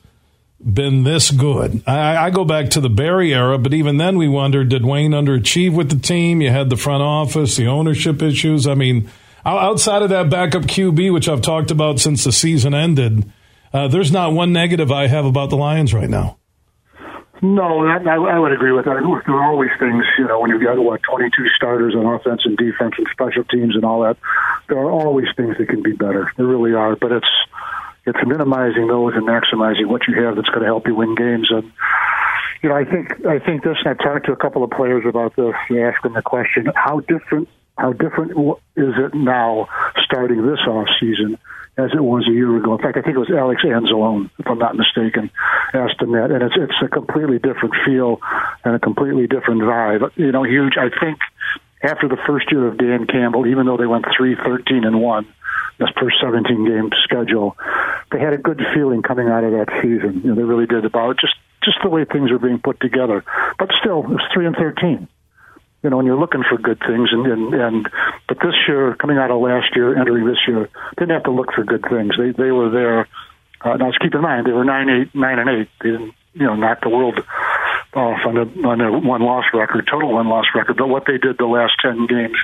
[0.63, 1.83] been this good.
[1.87, 5.11] I, I, go back to the Barry era, but even then we wondered did Wayne
[5.11, 6.41] underachieve with the team?
[6.41, 8.67] You had the front office, the ownership issues.
[8.67, 9.11] I mean,
[9.45, 13.31] outside of that backup QB, which I've talked about since the season ended,
[13.73, 16.39] uh, there's not one negative I have about the Lions right now.
[17.43, 19.03] No, I, I would agree with that.
[19.27, 22.57] There are always things, you know, when you've got what 22 starters on offense and
[22.57, 24.17] defense and special teams and all that.
[24.69, 26.31] There are always things that can be better.
[26.37, 27.27] There really are, but it's
[28.07, 31.49] it's minimizing those and maximizing what you have that's going to help you win games.
[31.51, 31.73] And
[32.63, 33.77] you know, I think I think this.
[33.85, 35.55] And I talked to a couple of players about this.
[35.69, 37.49] You ask them the question: How different?
[37.77, 38.33] How different
[38.77, 39.67] is it now
[40.05, 41.39] starting this off season
[41.77, 42.75] as it was a year ago?
[42.75, 45.31] In fact, I think it was Alex Anzalone, if I'm not mistaken,
[45.73, 48.21] asked him that, and it's it's a completely different feel
[48.65, 50.11] and a completely different vibe.
[50.17, 50.75] You know, huge.
[50.77, 51.19] I think
[51.83, 55.27] after the first year of Dan Campbell, even though they went three thirteen and one
[55.79, 57.57] this first 17 game schedule,
[58.11, 60.21] they had a good feeling coming out of that season.
[60.23, 63.25] You know, they really did about just just the way things were being put together.
[63.59, 65.09] But still, it was three and 13.
[65.83, 67.89] You know, when you're looking for good things, and and, and
[68.29, 71.53] but this year, coming out of last year, entering this year, didn't have to look
[71.53, 72.15] for good things.
[72.17, 73.09] They they were there.
[73.61, 75.69] Uh, now, keep in mind, they were nine eight nine and eight.
[75.83, 77.21] They didn't you know knock the world
[77.95, 80.77] off on a on a one loss record, total one loss record.
[80.77, 82.37] But what they did the last ten games,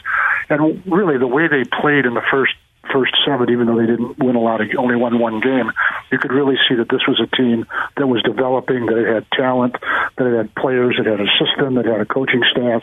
[0.48, 2.54] and really the way they played in the first
[2.92, 5.70] first seven, even though they didn't win a lot of, only won one game,
[6.10, 9.26] you could really see that this was a team that was developing, that it had
[9.32, 9.76] talent,
[10.16, 12.82] that it had players, that had a system, that had a coaching staff.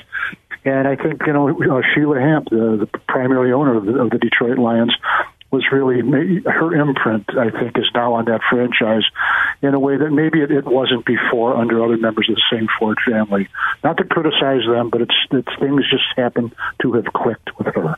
[0.66, 4.10] And I think, you know, uh, Sheila Hamp, the, the primary owner of the, of
[4.10, 4.96] the Detroit Lions,
[5.52, 6.02] was really
[6.44, 7.30] her imprint.
[7.38, 9.04] I think is now on that franchise
[9.62, 12.68] in a way that maybe it, it wasn't before under other members of the same
[12.80, 13.48] Ford family.
[13.84, 16.52] Not to criticize them, but it's it's things just happen
[16.82, 17.96] to have clicked with her.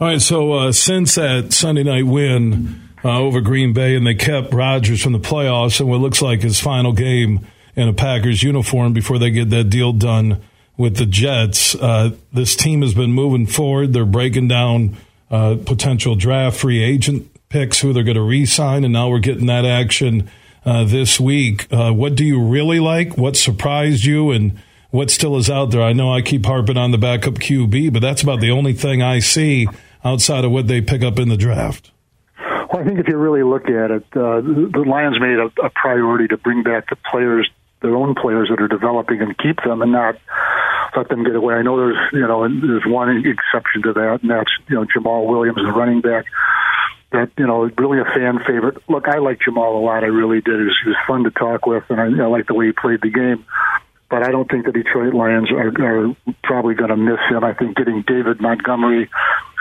[0.00, 4.14] All right, so uh, since that Sunday night win uh, over Green Bay, and they
[4.14, 8.42] kept Rodgers from the playoffs and what looks like his final game in a Packers
[8.42, 10.42] uniform before they get that deal done
[10.76, 13.92] with the Jets, uh, this team has been moving forward.
[13.92, 14.96] They're breaking down
[15.30, 19.20] uh, potential draft free agent picks, who they're going to re sign, and now we're
[19.20, 20.28] getting that action
[20.64, 21.72] uh, this week.
[21.72, 23.16] Uh, what do you really like?
[23.16, 24.30] What surprised you?
[24.30, 24.58] And
[24.94, 25.82] what still is out there.
[25.82, 29.02] I know I keep harping on the backup QB, but that's about the only thing
[29.02, 29.66] I see
[30.04, 31.90] outside of what they pick up in the draft.
[32.38, 35.70] Well, I think if you really look at it, uh, the Lions made a, a
[35.70, 37.50] priority to bring back the players,
[37.84, 40.16] their own players that are developing, and keep them, and not
[40.96, 41.54] let them get away.
[41.54, 45.26] I know there's you know there's one exception to that, and that's you know Jamaal
[45.26, 46.26] Williams, the running back.
[47.12, 48.78] That you know, really a fan favorite.
[48.88, 50.02] Look, I like Jamaal a lot.
[50.02, 50.58] I really did.
[50.58, 52.72] He was, he was fun to talk with, and I, I like the way he
[52.72, 53.44] played the game
[54.10, 57.42] but I don't think the Detroit Lions are, are probably going to miss him.
[57.42, 59.10] I think getting David Montgomery,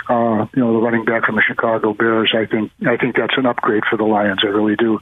[0.10, 3.38] uh, you know, the running back from the Chicago Bears, I think I think that's
[3.38, 4.42] an upgrade for the Lions.
[4.44, 5.00] I really do.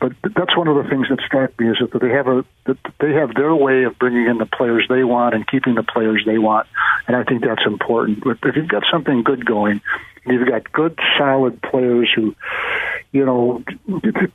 [0.00, 2.78] But that's one of the things that struck me is that they have a that
[3.00, 6.22] they have their way of bringing in the players they want and keeping the players
[6.24, 6.66] they want,
[7.06, 8.24] and I think that's important.
[8.24, 9.80] But if you've got something good going,
[10.26, 12.34] you've got good, solid players who,
[13.12, 13.62] you know,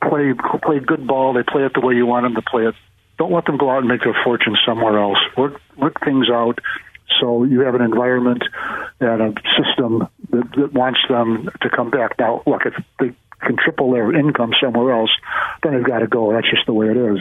[0.00, 1.32] play play good ball.
[1.32, 2.74] They play it the way you want them to play it
[3.16, 5.18] don't let them go out and make their fortune somewhere else.
[5.36, 6.58] Work work things out
[7.20, 8.42] so you have an environment
[9.00, 12.18] and a system that, that wants them to come back.
[12.18, 15.10] Now, look, if they can triple their income somewhere else,
[15.62, 16.32] then they've got to go.
[16.32, 17.18] That's just the way it is.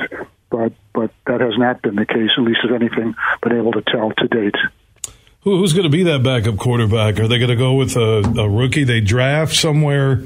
[0.50, 3.82] But but that has not been the case, at least as anything been able to
[3.82, 4.56] tell to date.
[5.42, 7.20] who's going to be that backup quarterback?
[7.20, 10.24] Are they going to go with a, a rookie they draft somewhere?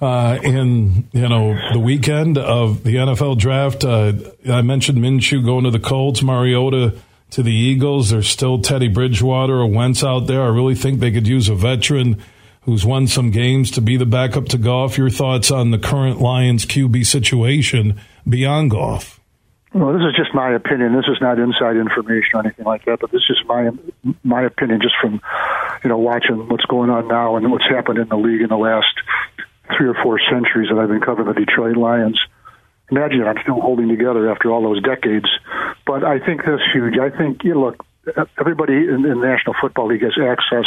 [0.00, 3.84] uh, in you know the weekend of the NFL draft.
[3.84, 4.12] Uh,
[4.48, 6.96] I mentioned Minshew going to the Colts, Mariota
[7.30, 8.10] to the Eagles.
[8.10, 10.42] There's still Teddy Bridgewater or Wentz out there.
[10.42, 12.22] I really think they could use a veteran
[12.62, 14.98] who's won some games to be the backup to Goff.
[14.98, 19.20] Your thoughts on the current Lions QB situation beyond Goff?
[19.72, 20.96] Well, this is just my opinion.
[20.96, 23.70] This is not inside information or anything like that, but this is my
[24.24, 25.20] my opinion just from
[25.84, 28.56] you know watching what's going on now and what's happened in the league in the
[28.56, 28.92] last
[29.76, 32.20] three or four centuries that I've been covering the Detroit Lions.
[32.90, 35.26] Imagine I'm still holding together after all those decades.
[35.86, 36.98] But I think that's huge.
[36.98, 37.86] I think, you know, look,
[38.38, 40.66] everybody in, in the National Football League has access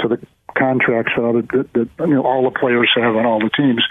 [0.00, 3.50] to the contracts that, that, that you know all the players have on all the
[3.50, 3.82] teams.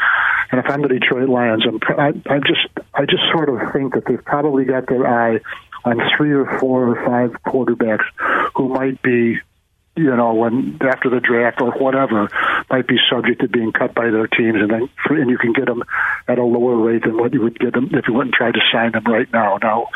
[0.52, 3.94] And if I'm the Detroit Lions, I'm, I, I just I just sort of think
[3.96, 5.40] that they've probably got their eye
[5.84, 8.06] on three or four or five quarterbacks
[8.56, 9.40] who might be
[9.96, 12.28] you know, when after the draft or whatever,
[12.74, 15.68] might be subject to being cut by their teams, and then and you can get
[15.68, 15.84] them
[16.28, 18.62] at a lower rate than what you would get them if you and tried to
[18.72, 19.58] sign them right now.
[19.62, 19.90] Now,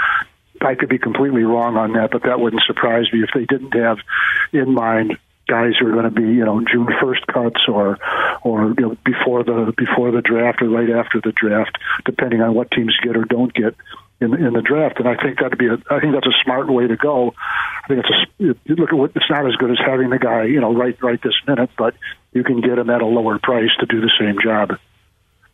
[0.62, 3.74] I could be completely wrong on that, but that wouldn't surprise me if they didn't
[3.74, 3.98] have
[4.54, 7.98] in mind guys who are going to be you know June first cuts or
[8.44, 12.54] or you know before the before the draft or right after the draft, depending on
[12.54, 13.74] what teams get or don't get
[14.20, 15.00] in in the draft.
[15.00, 17.34] And I think that'd be a I think that's a smart way to go.
[17.84, 20.44] I think it's a look at what it's not as good as having the guy
[20.44, 21.96] you know right right this minute, but
[22.38, 24.78] you can get them at a lower price to do the same job.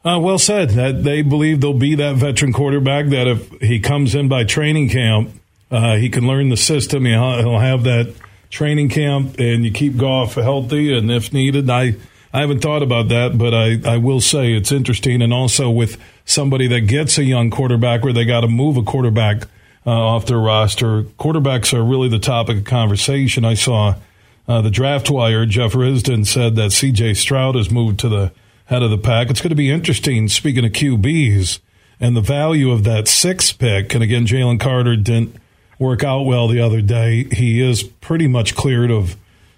[0.06, 0.72] Uh, well said.
[0.72, 4.90] That they believe there'll be that veteran quarterback that if he comes in by training
[4.90, 5.32] camp,
[5.72, 7.06] uh, he can learn the system.
[7.06, 8.14] He'll, have that
[8.50, 11.96] training camp, and you keep Goff healthy, and if needed, I
[12.34, 15.98] I haven't thought about that, but I I will say it's interesting, and also with
[16.26, 19.48] somebody that gets a young quarterback where they got to move a quarterback
[19.86, 21.04] uh, off their roster.
[21.04, 23.46] Quarterbacks are really the topic of conversation.
[23.46, 23.96] I saw
[24.48, 25.46] uh, the draft wire.
[25.46, 27.16] Jeff Risdon said that C.J.
[27.16, 28.32] Stroud has moved to the
[28.66, 29.30] head of the pack.
[29.30, 31.60] It's going to be interesting, speaking of QBs
[32.00, 33.94] and the value of that sixth pick.
[33.94, 35.36] And again, Jalen Carter didn't
[35.80, 37.26] work out well the other day.
[37.32, 39.16] He is pretty much cleared of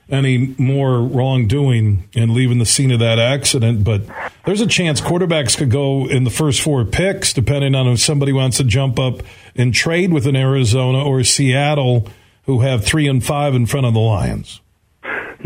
[0.10, 3.84] any more wrongdoing and leaving the scene of that accident.
[3.84, 4.04] But
[4.46, 8.32] there's a chance quarterbacks could go in the first four picks, depending on if somebody
[8.32, 9.22] wants to jump up
[9.56, 12.08] and trade with an Arizona or Seattle
[12.44, 14.62] who have three and five in front of the Lions.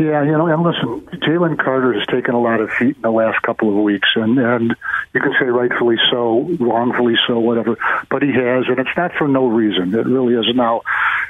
[0.00, 3.10] Yeah, you know, and listen, Jalen Carter has taken a lot of heat in the
[3.10, 4.74] last couple of weeks, and and
[5.12, 7.76] you can say rightfully so, wrongfully so, whatever,
[8.08, 9.94] but he has, and it's not for no reason.
[9.94, 10.46] It really is.
[10.56, 10.80] Now,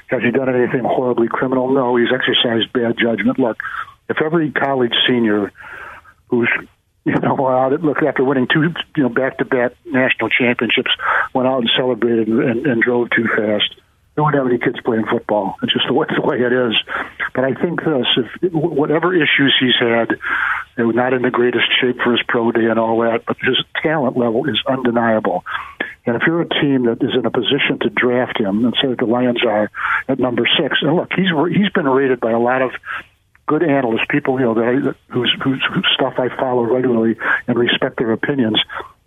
[0.07, 1.73] has he done anything horribly criminal?
[1.75, 3.41] No, he's exercised bad judgment.
[3.41, 3.59] Look,
[4.09, 5.51] if every college senior
[6.29, 6.49] who's
[7.05, 10.93] you know, out look after winning two, you know, back-to-back national championships,
[11.35, 13.80] went out and celebrated and, and drove too fast
[14.17, 15.57] we wouldn't have any kids playing football.
[15.63, 16.77] It's just the way, it is.
[17.35, 20.19] But I think this, if whatever issues he's had,
[20.77, 24.17] not in the greatest shape for his pro day and all that, but his talent
[24.17, 25.45] level is undeniable.
[26.07, 28.95] And if you're a team that is in a position to draft him, and say
[28.95, 29.71] the Lions are
[30.09, 32.73] at number six, and look, he's he's been rated by a lot of
[33.47, 35.63] good analysts, people you know that I, whose whose
[35.95, 38.61] stuff I follow regularly and respect their opinions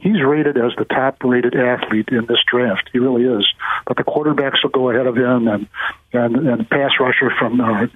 [0.03, 2.89] he's rated as the top rated athlete in this draft.
[2.91, 3.45] He really is.
[3.87, 5.67] But the quarterbacks will go ahead of him, and
[6.11, 7.59] and and pass rusher from.
[7.59, 7.87] Uh,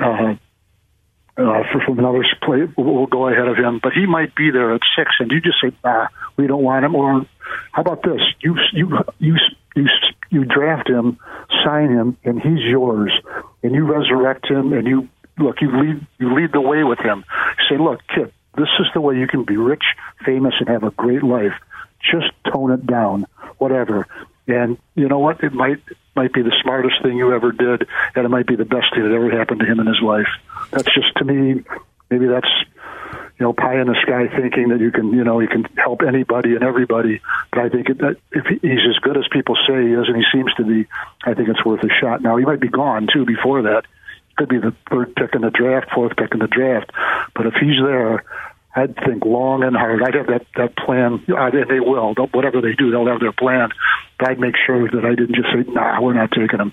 [0.00, 0.34] uh,
[1.38, 4.80] uh, from another play will go ahead of him, but he might be there at
[4.96, 7.24] six, and you just say, "Ah, we don't want him." Or
[7.70, 8.20] how about this?
[8.40, 9.36] You you you
[9.76, 9.86] you
[10.30, 11.18] you draft him,
[11.64, 13.12] sign him, and he's yours,
[13.62, 17.24] and you resurrect him, and you look, you lead you lead the way with him.
[17.58, 19.84] You say, "Look, kid, this is the way you can be rich,
[20.24, 21.54] famous, and have a great life.
[22.00, 23.26] Just tone it down,
[23.58, 24.06] whatever.
[24.46, 25.42] And you know what?
[25.42, 25.80] It might
[26.16, 29.04] might be the smartest thing you ever did, and it might be the best thing
[29.04, 30.28] that ever happened to him in his life.
[30.70, 31.62] That's just to me.
[32.10, 32.48] Maybe that's
[33.38, 36.00] you know pie in the sky thinking that you can you know you can help
[36.02, 37.20] anybody and everybody.
[37.50, 40.24] But I think that if he's as good as people say he is, and he
[40.32, 40.86] seems to be,
[41.24, 42.22] I think it's worth a shot.
[42.22, 43.84] Now he might be gone too before that.
[44.38, 46.92] Could be the third pick in the draft, fourth pick in the draft.
[47.34, 48.24] But if he's there,
[48.74, 50.02] I'd think long and hard.
[50.02, 51.24] I'd have that that plan.
[51.36, 52.14] I'd, they will.
[52.14, 53.70] They'll, whatever they do, they'll have their plan.
[54.18, 56.72] But I'd make sure that I didn't just say, "Nah, we're not taking him."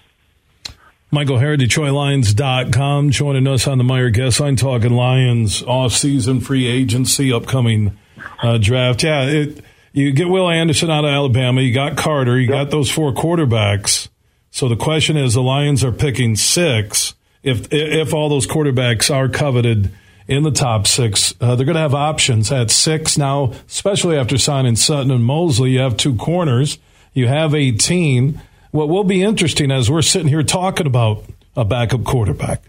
[1.12, 7.32] Michael O'Hara, DetroitLions.com, joining us on the Meijer Guest Line, talking Lions off-season free agency,
[7.32, 7.98] upcoming
[8.44, 9.02] uh, draft.
[9.04, 11.62] Yeah, it, you get Will Anderson out of Alabama.
[11.62, 12.38] You got Carter.
[12.38, 12.66] You yep.
[12.66, 14.10] got those four quarterbacks.
[14.52, 17.14] So the question is, the Lions are picking six.
[17.46, 19.92] If if all those quarterbacks are coveted
[20.28, 21.34] in the top six.
[21.40, 25.72] Uh, they're going to have options at six now, especially after signing Sutton and Mosley.
[25.72, 26.80] You have two corners.
[27.14, 28.42] You have 18.
[28.72, 31.24] What will be interesting as we're sitting here talking about
[31.56, 32.64] a backup quarterback,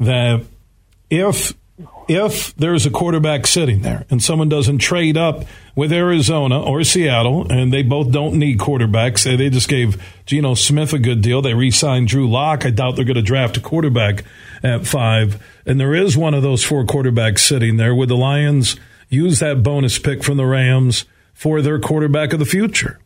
[0.00, 0.44] that
[1.08, 1.54] if
[2.08, 7.50] if there's a quarterback sitting there and someone doesn't trade up with Arizona or Seattle,
[7.50, 11.42] and they both don't need quarterbacks, they just gave Geno Smith a good deal.
[11.42, 12.64] They re signed Drew Lock.
[12.64, 14.24] I doubt they're going to draft a quarterback
[14.62, 15.42] at five.
[15.66, 17.94] And there is one of those four quarterbacks sitting there.
[17.94, 18.76] Would the Lions
[19.08, 22.98] use that bonus pick from the Rams for their quarterback of the future?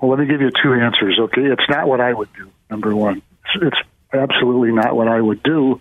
[0.00, 1.42] Well, let me give you two answers, okay?
[1.42, 3.22] It's not what I would do, number one.
[3.44, 5.80] It's, it's absolutely not what I would do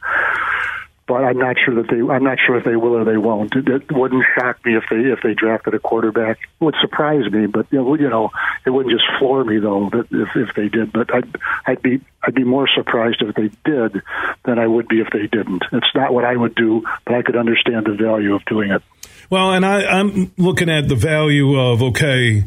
[1.08, 2.02] but I'm not sure that they.
[2.02, 3.56] I'm not sure if they will or they won't.
[3.56, 6.40] It, it wouldn't shock me if they if they drafted a quarterback.
[6.42, 8.32] It would surprise me, but you know, you know,
[8.66, 10.92] it wouldn't just floor me though that if if they did.
[10.92, 11.36] But I'd
[11.68, 14.02] I'd be I'd be more surprised if they did
[14.46, 15.64] than I would be if they didn't.
[15.72, 18.82] It's not what I would do, but I could understand the value of doing it.
[19.30, 22.46] Well, and I, I'm looking at the value of okay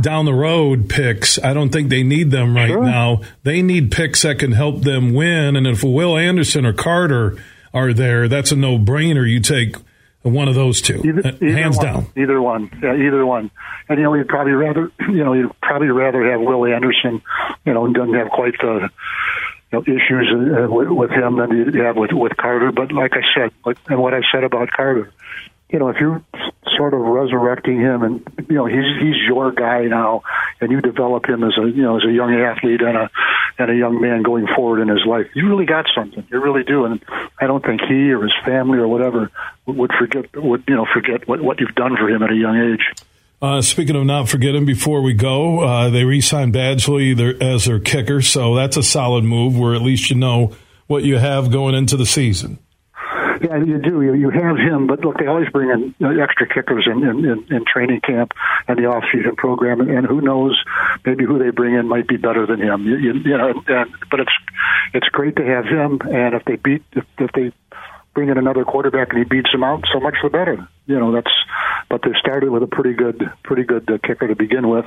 [0.00, 1.42] down the road picks.
[1.42, 2.84] I don't think they need them right sure.
[2.84, 3.22] now.
[3.42, 5.56] They need picks that can help them win.
[5.56, 7.38] And if Will Anderson or Carter
[7.72, 9.28] are there, that's a no brainer.
[9.28, 9.76] You take
[10.22, 12.06] one of those two, either, uh, either hands one, down.
[12.16, 13.50] Either one, yeah, either one.
[13.88, 17.22] And you know, you'd probably rather, you know, you'd probably rather have Will Anderson,
[17.64, 18.90] you know, doesn't have quite the
[19.72, 22.72] you know, issues uh, with, with him than you have with with Carter.
[22.72, 25.12] But like I said, like, and what I said about Carter,
[25.70, 26.22] you know, if you're
[26.76, 30.22] sort of resurrecting him, and you know, he's he's your guy now,
[30.60, 33.10] and you develop him as a you know as a young athlete and a
[33.58, 36.24] and a young man going forward in his life, you really got something.
[36.30, 37.02] You really do, and
[37.40, 39.30] I don't think he or his family or whatever
[39.66, 42.72] would forget would you know forget what what you've done for him at a young
[42.72, 43.04] age.
[43.40, 48.20] Uh, speaking of not forgetting, before we go, uh, they re-signed Badgley as their kicker,
[48.20, 49.56] so that's a solid move.
[49.58, 50.52] Where at least you know
[50.86, 52.58] what you have going into the season.
[53.40, 54.02] Yeah, you do.
[54.02, 57.46] You, you have him, but look, they always bring in extra kickers in, in, in,
[57.54, 58.32] in training camp
[58.66, 60.62] and the off-season program, and, and who knows,
[61.04, 62.84] maybe who they bring in might be better than him.
[62.84, 64.32] You, you, you know, and, but it's
[64.94, 67.52] it's great to have him, and if they beat if, if they
[68.14, 70.66] bring in another quarterback and he beats them out, so much the better.
[70.86, 71.30] You know, that's.
[71.90, 74.84] But they started with a pretty good, pretty good uh, kicker to begin with,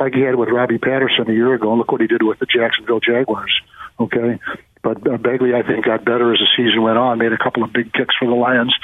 [0.00, 1.70] like he had with Riley Patterson a year ago.
[1.70, 3.52] And look what he did with the Jacksonville Jaguars.
[4.00, 4.40] Okay,
[4.82, 7.18] but uh, Badgley, I think, got better as the season went on.
[7.18, 8.74] Made a couple of big kicks for the Lions,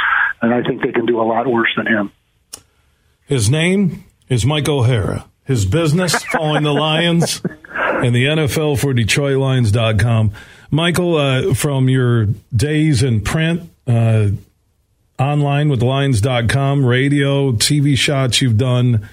[0.43, 2.13] and I think they can do a lot worse than him.
[3.27, 5.27] His name is Mike O'Hara.
[5.45, 7.41] His business, following the Lions,
[7.71, 10.33] and the NFL for DetroitLions.com.
[10.71, 14.29] Michael, uh, from your days in print, uh,
[15.19, 19.09] online with Lions.com, radio, TV shots you've done,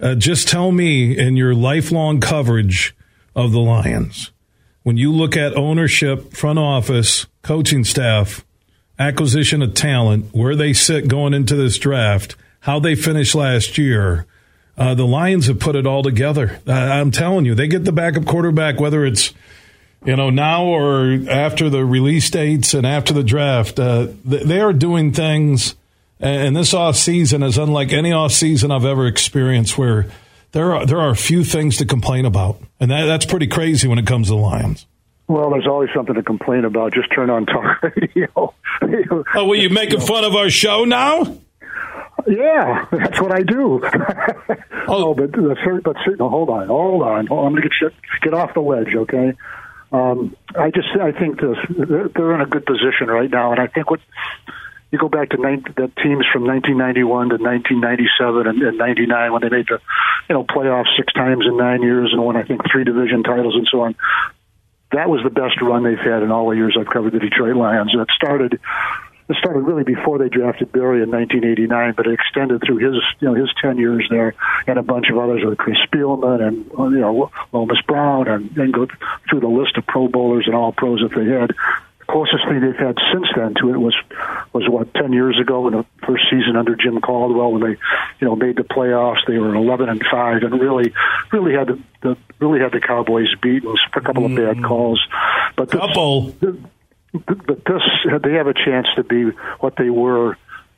[0.00, 2.94] uh, just tell me in your lifelong coverage
[3.34, 4.30] of the Lions,
[4.86, 8.44] when you look at ownership, front office, coaching staff,
[9.00, 14.26] acquisition of talent, where they sit going into this draft, how they finished last year,
[14.78, 16.60] uh, the Lions have put it all together.
[16.68, 19.34] Uh, I'm telling you, they get the backup quarterback, whether it's
[20.04, 23.80] you know now or after the release dates and after the draft.
[23.80, 25.74] Uh, they are doing things,
[26.20, 30.06] and this off season is unlike any off season I've ever experienced, where
[30.56, 33.86] there are there are a few things to complain about, and that, that's pretty crazy
[33.86, 34.86] when it comes to the Lions.
[35.28, 36.94] Well, there's always something to complain about.
[36.94, 38.28] Just turn on talk radio.
[38.34, 38.54] oh,
[39.34, 41.38] well, you making fun of our show now?
[42.26, 43.82] Yeah, that's what I do.
[44.88, 47.18] oh, but but no, hold on, hold on.
[47.20, 47.92] I'm going to get
[48.22, 49.34] get off the ledge, okay?
[49.92, 53.66] Um, I just I think this they're in a good position right now, and I
[53.66, 54.00] think what
[54.90, 59.42] you go back to 19, the teams from 1991 to 1997 and, and 99 when
[59.42, 59.80] they made the
[60.28, 63.54] you know playoffs six times in nine years and won I think three division titles
[63.54, 63.94] and so on.
[64.92, 67.56] That was the best run they've had in all the years I've covered the Detroit
[67.56, 67.92] Lions.
[67.92, 68.60] It started
[69.28, 73.26] it started really before they drafted Barry in 1989, but it extended through his, you
[73.28, 74.34] know, his 10 years there,
[74.68, 76.64] and a bunch of others with Chris Spielman and
[76.94, 78.86] you know Lomas Brown, and, and go
[79.28, 81.50] through the list of Pro Bowlers and All Pros that they had.
[82.08, 83.94] Closest thing they've had since then to it was
[84.52, 87.78] was what 10 years ago in the first season under Jim Caldwell when they,
[88.20, 89.26] you know, made the playoffs.
[89.26, 90.92] They were 11 and five, and really,
[91.32, 94.64] really had the, the really had the Cowboys beat and a couple of bad mm.
[94.64, 95.04] calls.
[95.56, 96.30] But couple.
[96.40, 96.58] The,
[97.26, 97.82] but this
[98.22, 99.24] they have a chance to be
[99.60, 100.36] what they were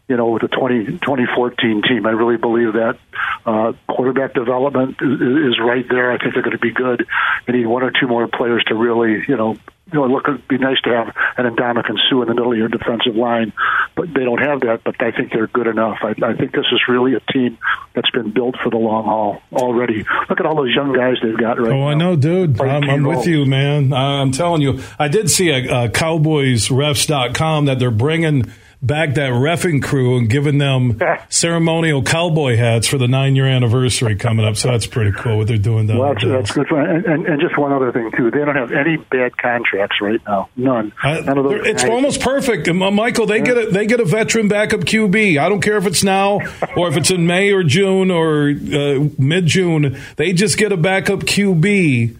[0.08, 2.06] you know, with the 20, 2014 team.
[2.06, 2.98] I really believe that
[3.44, 5.20] uh, quarterback development is,
[5.52, 6.10] is right there.
[6.12, 7.06] I think they're going to be good.
[7.46, 9.56] They need one or two more players to really, you know,
[9.90, 12.58] you know, look, it'd be nice to have an Ndamukong Suh in the middle of
[12.58, 13.54] your defensive line,
[13.96, 14.82] but they don't have that.
[14.84, 15.98] But I think they're good enough.
[16.02, 17.56] I, I think this is really a team
[17.94, 20.04] that's been built for the long haul already.
[20.28, 21.88] Look at all those young guys they've got right Oh, now.
[21.88, 22.60] I know, dude.
[22.60, 23.94] I'm, I'm with you, man.
[23.94, 24.80] I'm telling you.
[24.98, 28.44] I did see a, a CowboysRefs.com that they're bringing
[28.80, 34.14] back that refing crew and giving them ceremonial cowboy hats for the nine year anniversary
[34.16, 34.56] coming up.
[34.56, 36.70] So that's pretty cool what they're doing down Well, that's, that's good.
[36.70, 40.20] And, and, and just one other thing too, they don't have any bad contracts right
[40.26, 40.48] now.
[40.56, 40.92] None.
[41.04, 41.66] None of those.
[41.66, 43.26] It's guys- almost perfect, And, uh, Michael.
[43.26, 45.38] They get a they get a veteran backup QB.
[45.40, 46.40] I don't care if it's now
[46.76, 49.98] or if it's in May or June or uh, mid June.
[50.16, 52.16] They just get a backup QB,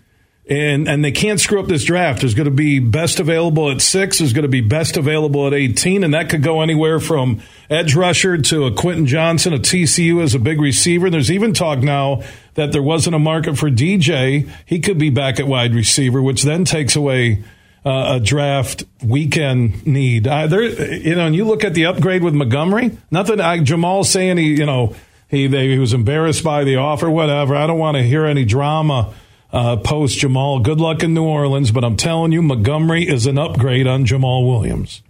[0.49, 2.21] and and they can't screw up this draft.
[2.21, 4.19] There's going to be best available at six.
[4.19, 7.95] There's going to be best available at 18, and that could go anywhere from edge
[7.95, 11.11] rusher to a Quentin Johnston, a TCU as a big receiver.
[11.11, 12.23] There's even talk now
[12.55, 14.49] that there wasn't a market for DJ.
[14.65, 17.45] He could be back at wide receiver, which then takes away
[17.85, 20.27] uh, a draft weekend need.
[20.27, 22.97] Uh, there, you know, and you look at the upgrade with Montgomery.
[23.11, 23.39] Nothing.
[23.39, 24.97] Jamaal saying he, you know,
[25.29, 27.11] he they, he was embarrassed by the offer.
[27.11, 27.55] Whatever.
[27.55, 29.13] I don't want to hear any drama.
[29.51, 33.39] Uh, post Jamaal, good luck in New Orleans, but I'm telling you, Montgomery is an
[33.39, 35.03] upgrade on Jamaal Williams.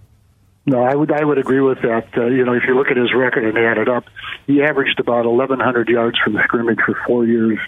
[0.64, 2.08] No, I would I would agree with that.
[2.16, 4.04] Uh, you know, if you look at his record and add it up,
[4.46, 7.58] he averaged about 1,100 yards from the scrimmage for four years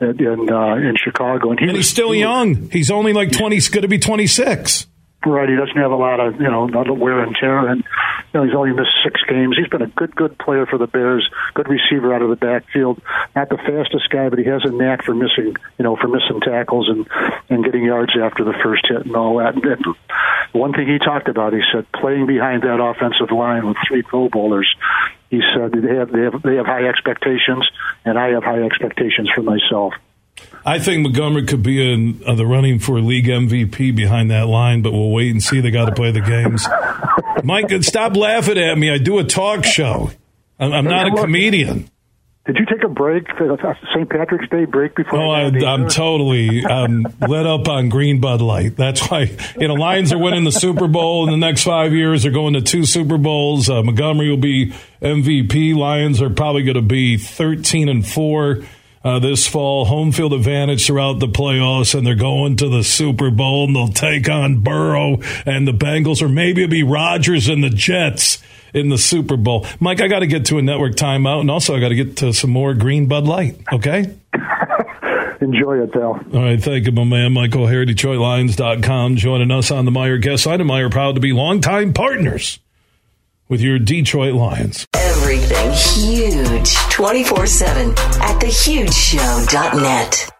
[0.00, 2.70] in in, uh, in Chicago, and, he And he's still young.
[2.70, 4.86] He's only like 20, He's going to be 26.
[5.26, 7.82] Right, he doesn't have a lot of you know wear and tear, and
[8.32, 9.56] you know, he's only missed six games.
[9.56, 11.28] He's been a good, good player for the Bears.
[11.54, 13.00] Good receiver out of the backfield.
[13.34, 16.40] Not the fastest guy, but he has a knack for missing, you know, for missing
[16.40, 17.06] tackles and
[17.48, 19.54] and getting yards after the first hit and all that.
[19.54, 19.96] And,
[20.52, 24.28] one thing he talked about, he said, playing behind that offensive line with three Pro
[24.28, 24.74] Bowlers.
[25.30, 27.68] He said they have they have they have high expectations,
[28.04, 29.94] and I have high expectations for myself.
[30.66, 34.82] I think Montgomery could be in uh, the running for league MVP behind that line,
[34.82, 35.60] but we'll wait and see.
[35.60, 36.66] They got to play the games.
[37.44, 38.90] Mike, stop laughing at me.
[38.90, 40.10] I do a talk show.
[40.58, 41.88] I'm, I'm not a comedian.
[42.46, 44.08] Did you take a break, St.
[44.08, 45.20] Patrick's Day break before?
[45.20, 48.76] Oh, I, am totally um, let up on green Bud Light.
[48.76, 52.22] That's why you know Lions are winning the Super Bowl in the next five years.
[52.22, 53.68] They're going to two Super Bowls.
[53.68, 55.76] Uh, Montgomery will be MVP.
[55.76, 58.62] Lions are probably going to be 13 and four
[59.06, 59.84] uh, this fall.
[59.84, 63.86] Home field advantage throughout the playoffs, and they're going to the Super Bowl, and they'll
[63.86, 68.42] take on Burrow and the Bengals, or maybe it'll be Rodgers and the Jets
[68.74, 69.64] in the Super Bowl.
[69.78, 72.16] Mike, I got to get to a network timeout, and also I got to get
[72.18, 73.60] to some more green Bud Light.
[73.72, 74.12] Okay.
[75.40, 76.20] Enjoy it, pal.
[76.34, 77.32] All right, thank you, my man.
[77.32, 80.58] Michael O'Hara, DetroitLions.com, joining us on the Meijer Guest Line.
[80.60, 82.58] Meijer proud to be longtime partners
[83.48, 84.85] with your Detroit Lions.
[85.26, 90.30] Everything huge 24 7 at thehugeshow.net.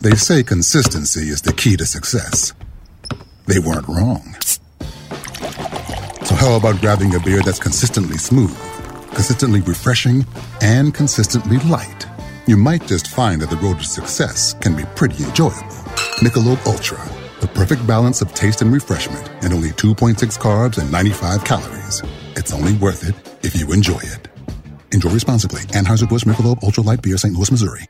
[0.00, 2.52] They say consistency is the key to success.
[3.46, 4.36] They weren't wrong.
[6.22, 8.56] So, how about grabbing a beer that's consistently smooth,
[9.14, 10.24] consistently refreshing,
[10.60, 12.06] and consistently light?
[12.46, 15.74] You might just find that the road to success can be pretty enjoyable.
[16.22, 21.42] Michelob Ultra the perfect balance of taste and refreshment, and only 2.6 carbs and 95
[21.42, 22.02] calories.
[22.36, 23.14] It's only worth it
[23.44, 24.28] if you enjoy it.
[24.92, 25.62] Enjoy responsibly.
[25.72, 27.34] Anheuser-Busch Michelob Ultra Light Beer, St.
[27.34, 27.86] Louis, Missouri.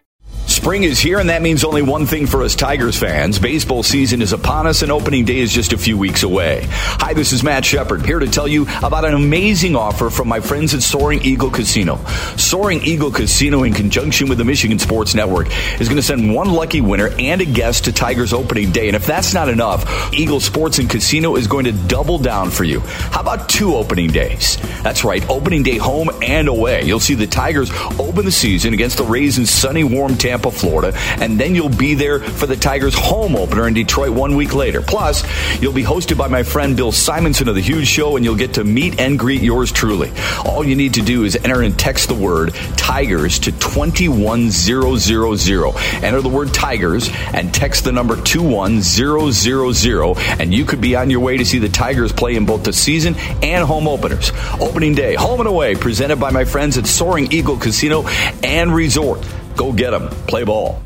[0.60, 3.38] Spring is here, and that means only one thing for us Tigers fans.
[3.38, 6.66] Baseball season is upon us, and opening day is just a few weeks away.
[6.70, 10.40] Hi, this is Matt Shepard, here to tell you about an amazing offer from my
[10.40, 11.96] friends at Soaring Eagle Casino.
[12.36, 15.46] Soaring Eagle Casino, in conjunction with the Michigan Sports Network,
[15.80, 18.86] is going to send one lucky winner and a guest to Tigers opening day.
[18.86, 22.64] And if that's not enough, Eagle Sports and Casino is going to double down for
[22.64, 22.80] you.
[22.80, 24.58] How about two opening days?
[24.82, 26.84] That's right, opening day home and away.
[26.84, 30.49] You'll see the Tigers open the season against the Rays in sunny, warm Tampa.
[30.50, 34.36] Tampa, Florida, and then you'll be there for the Tigers' home opener in Detroit one
[34.36, 34.80] week later.
[34.80, 35.24] Plus,
[35.60, 38.54] you'll be hosted by my friend Bill Simonson of The Huge Show, and you'll get
[38.54, 40.10] to meet and greet yours truly.
[40.44, 46.04] All you need to do is enter and text the word Tigers to 21000.
[46.04, 51.20] Enter the word Tigers and text the number 21000, and you could be on your
[51.20, 54.32] way to see the Tigers play in both the season and home openers.
[54.60, 58.06] Opening day, home and away, presented by my friends at Soaring Eagle Casino
[58.42, 59.26] and Resort.
[59.60, 60.08] Go get them.
[60.26, 60.80] Play ball.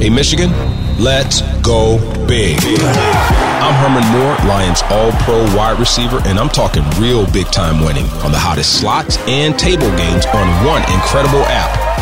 [0.00, 0.50] Hey, Michigan,
[0.98, 1.96] let's go
[2.26, 2.58] big.
[2.60, 8.06] I'm Herman Moore, Lions All Pro wide receiver, and I'm talking real big time winning
[8.26, 12.01] on the hottest slots and table games on one incredible app.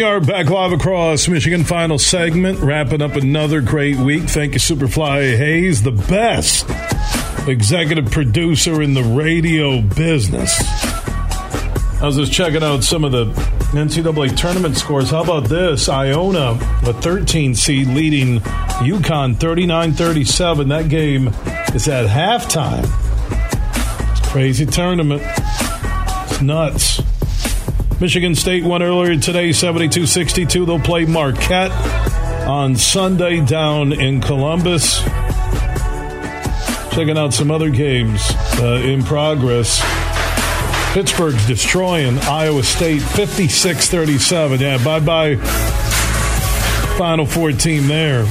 [0.00, 1.62] We are back live across Michigan.
[1.62, 4.22] Final segment, wrapping up another great week.
[4.22, 6.64] Thank you, Superfly Hayes, the best
[7.46, 10.58] executive producer in the radio business.
[12.00, 13.26] I was just checking out some of the
[13.72, 15.10] NCAA tournament scores.
[15.10, 15.90] How about this?
[15.90, 20.68] Iona, a 13 seed, leading UConn 39 37.
[20.70, 21.28] That game
[21.74, 22.88] is at halftime.
[24.12, 25.20] It's crazy tournament.
[25.26, 27.02] It's nuts.
[28.00, 30.64] Michigan State won earlier today, 72 62.
[30.64, 31.70] They'll play Marquette
[32.48, 35.02] on Sunday down in Columbus.
[36.94, 38.22] Checking out some other games
[38.58, 39.80] uh, in progress.
[40.94, 44.60] Pittsburgh's destroying Iowa State 56 37.
[44.60, 45.36] Yeah, bye bye.
[46.96, 48.24] Final four team there.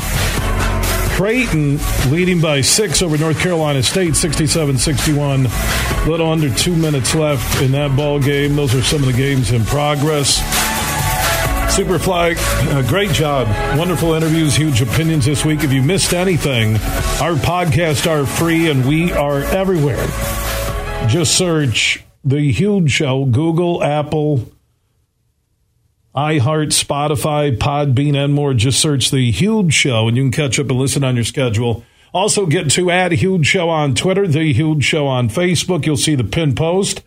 [1.20, 1.78] Creighton
[2.09, 5.43] leading by six over North Carolina State, 67 61.
[6.07, 8.55] Little under two minutes left in that ball game.
[8.55, 10.39] Those are some of the games in progress.
[11.76, 12.38] Superfly,
[12.72, 13.49] uh, great job.
[13.78, 15.61] Wonderful interviews, huge opinions this week.
[15.61, 16.76] If you missed anything,
[17.20, 20.07] our podcasts are free and we are everywhere.
[21.09, 24.49] Just search The Huge Show, Google, Apple,
[26.16, 28.53] iHeart, Spotify, Podbean, and more.
[28.53, 31.84] Just search The Huge Show and you can catch up and listen on your schedule.
[32.14, 35.86] Also, get to add Huge Show on Twitter, The Huge Show on Facebook.
[35.86, 37.03] You'll see the pin post.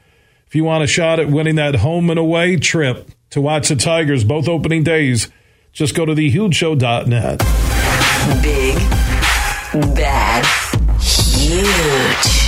[0.46, 3.76] If you want a shot at winning that home and away trip to watch the
[3.76, 5.28] Tigers both opening days,
[5.72, 7.38] just go to thehugeshow.net.
[8.42, 8.76] Big,
[9.96, 10.46] bad,
[11.00, 12.41] huge.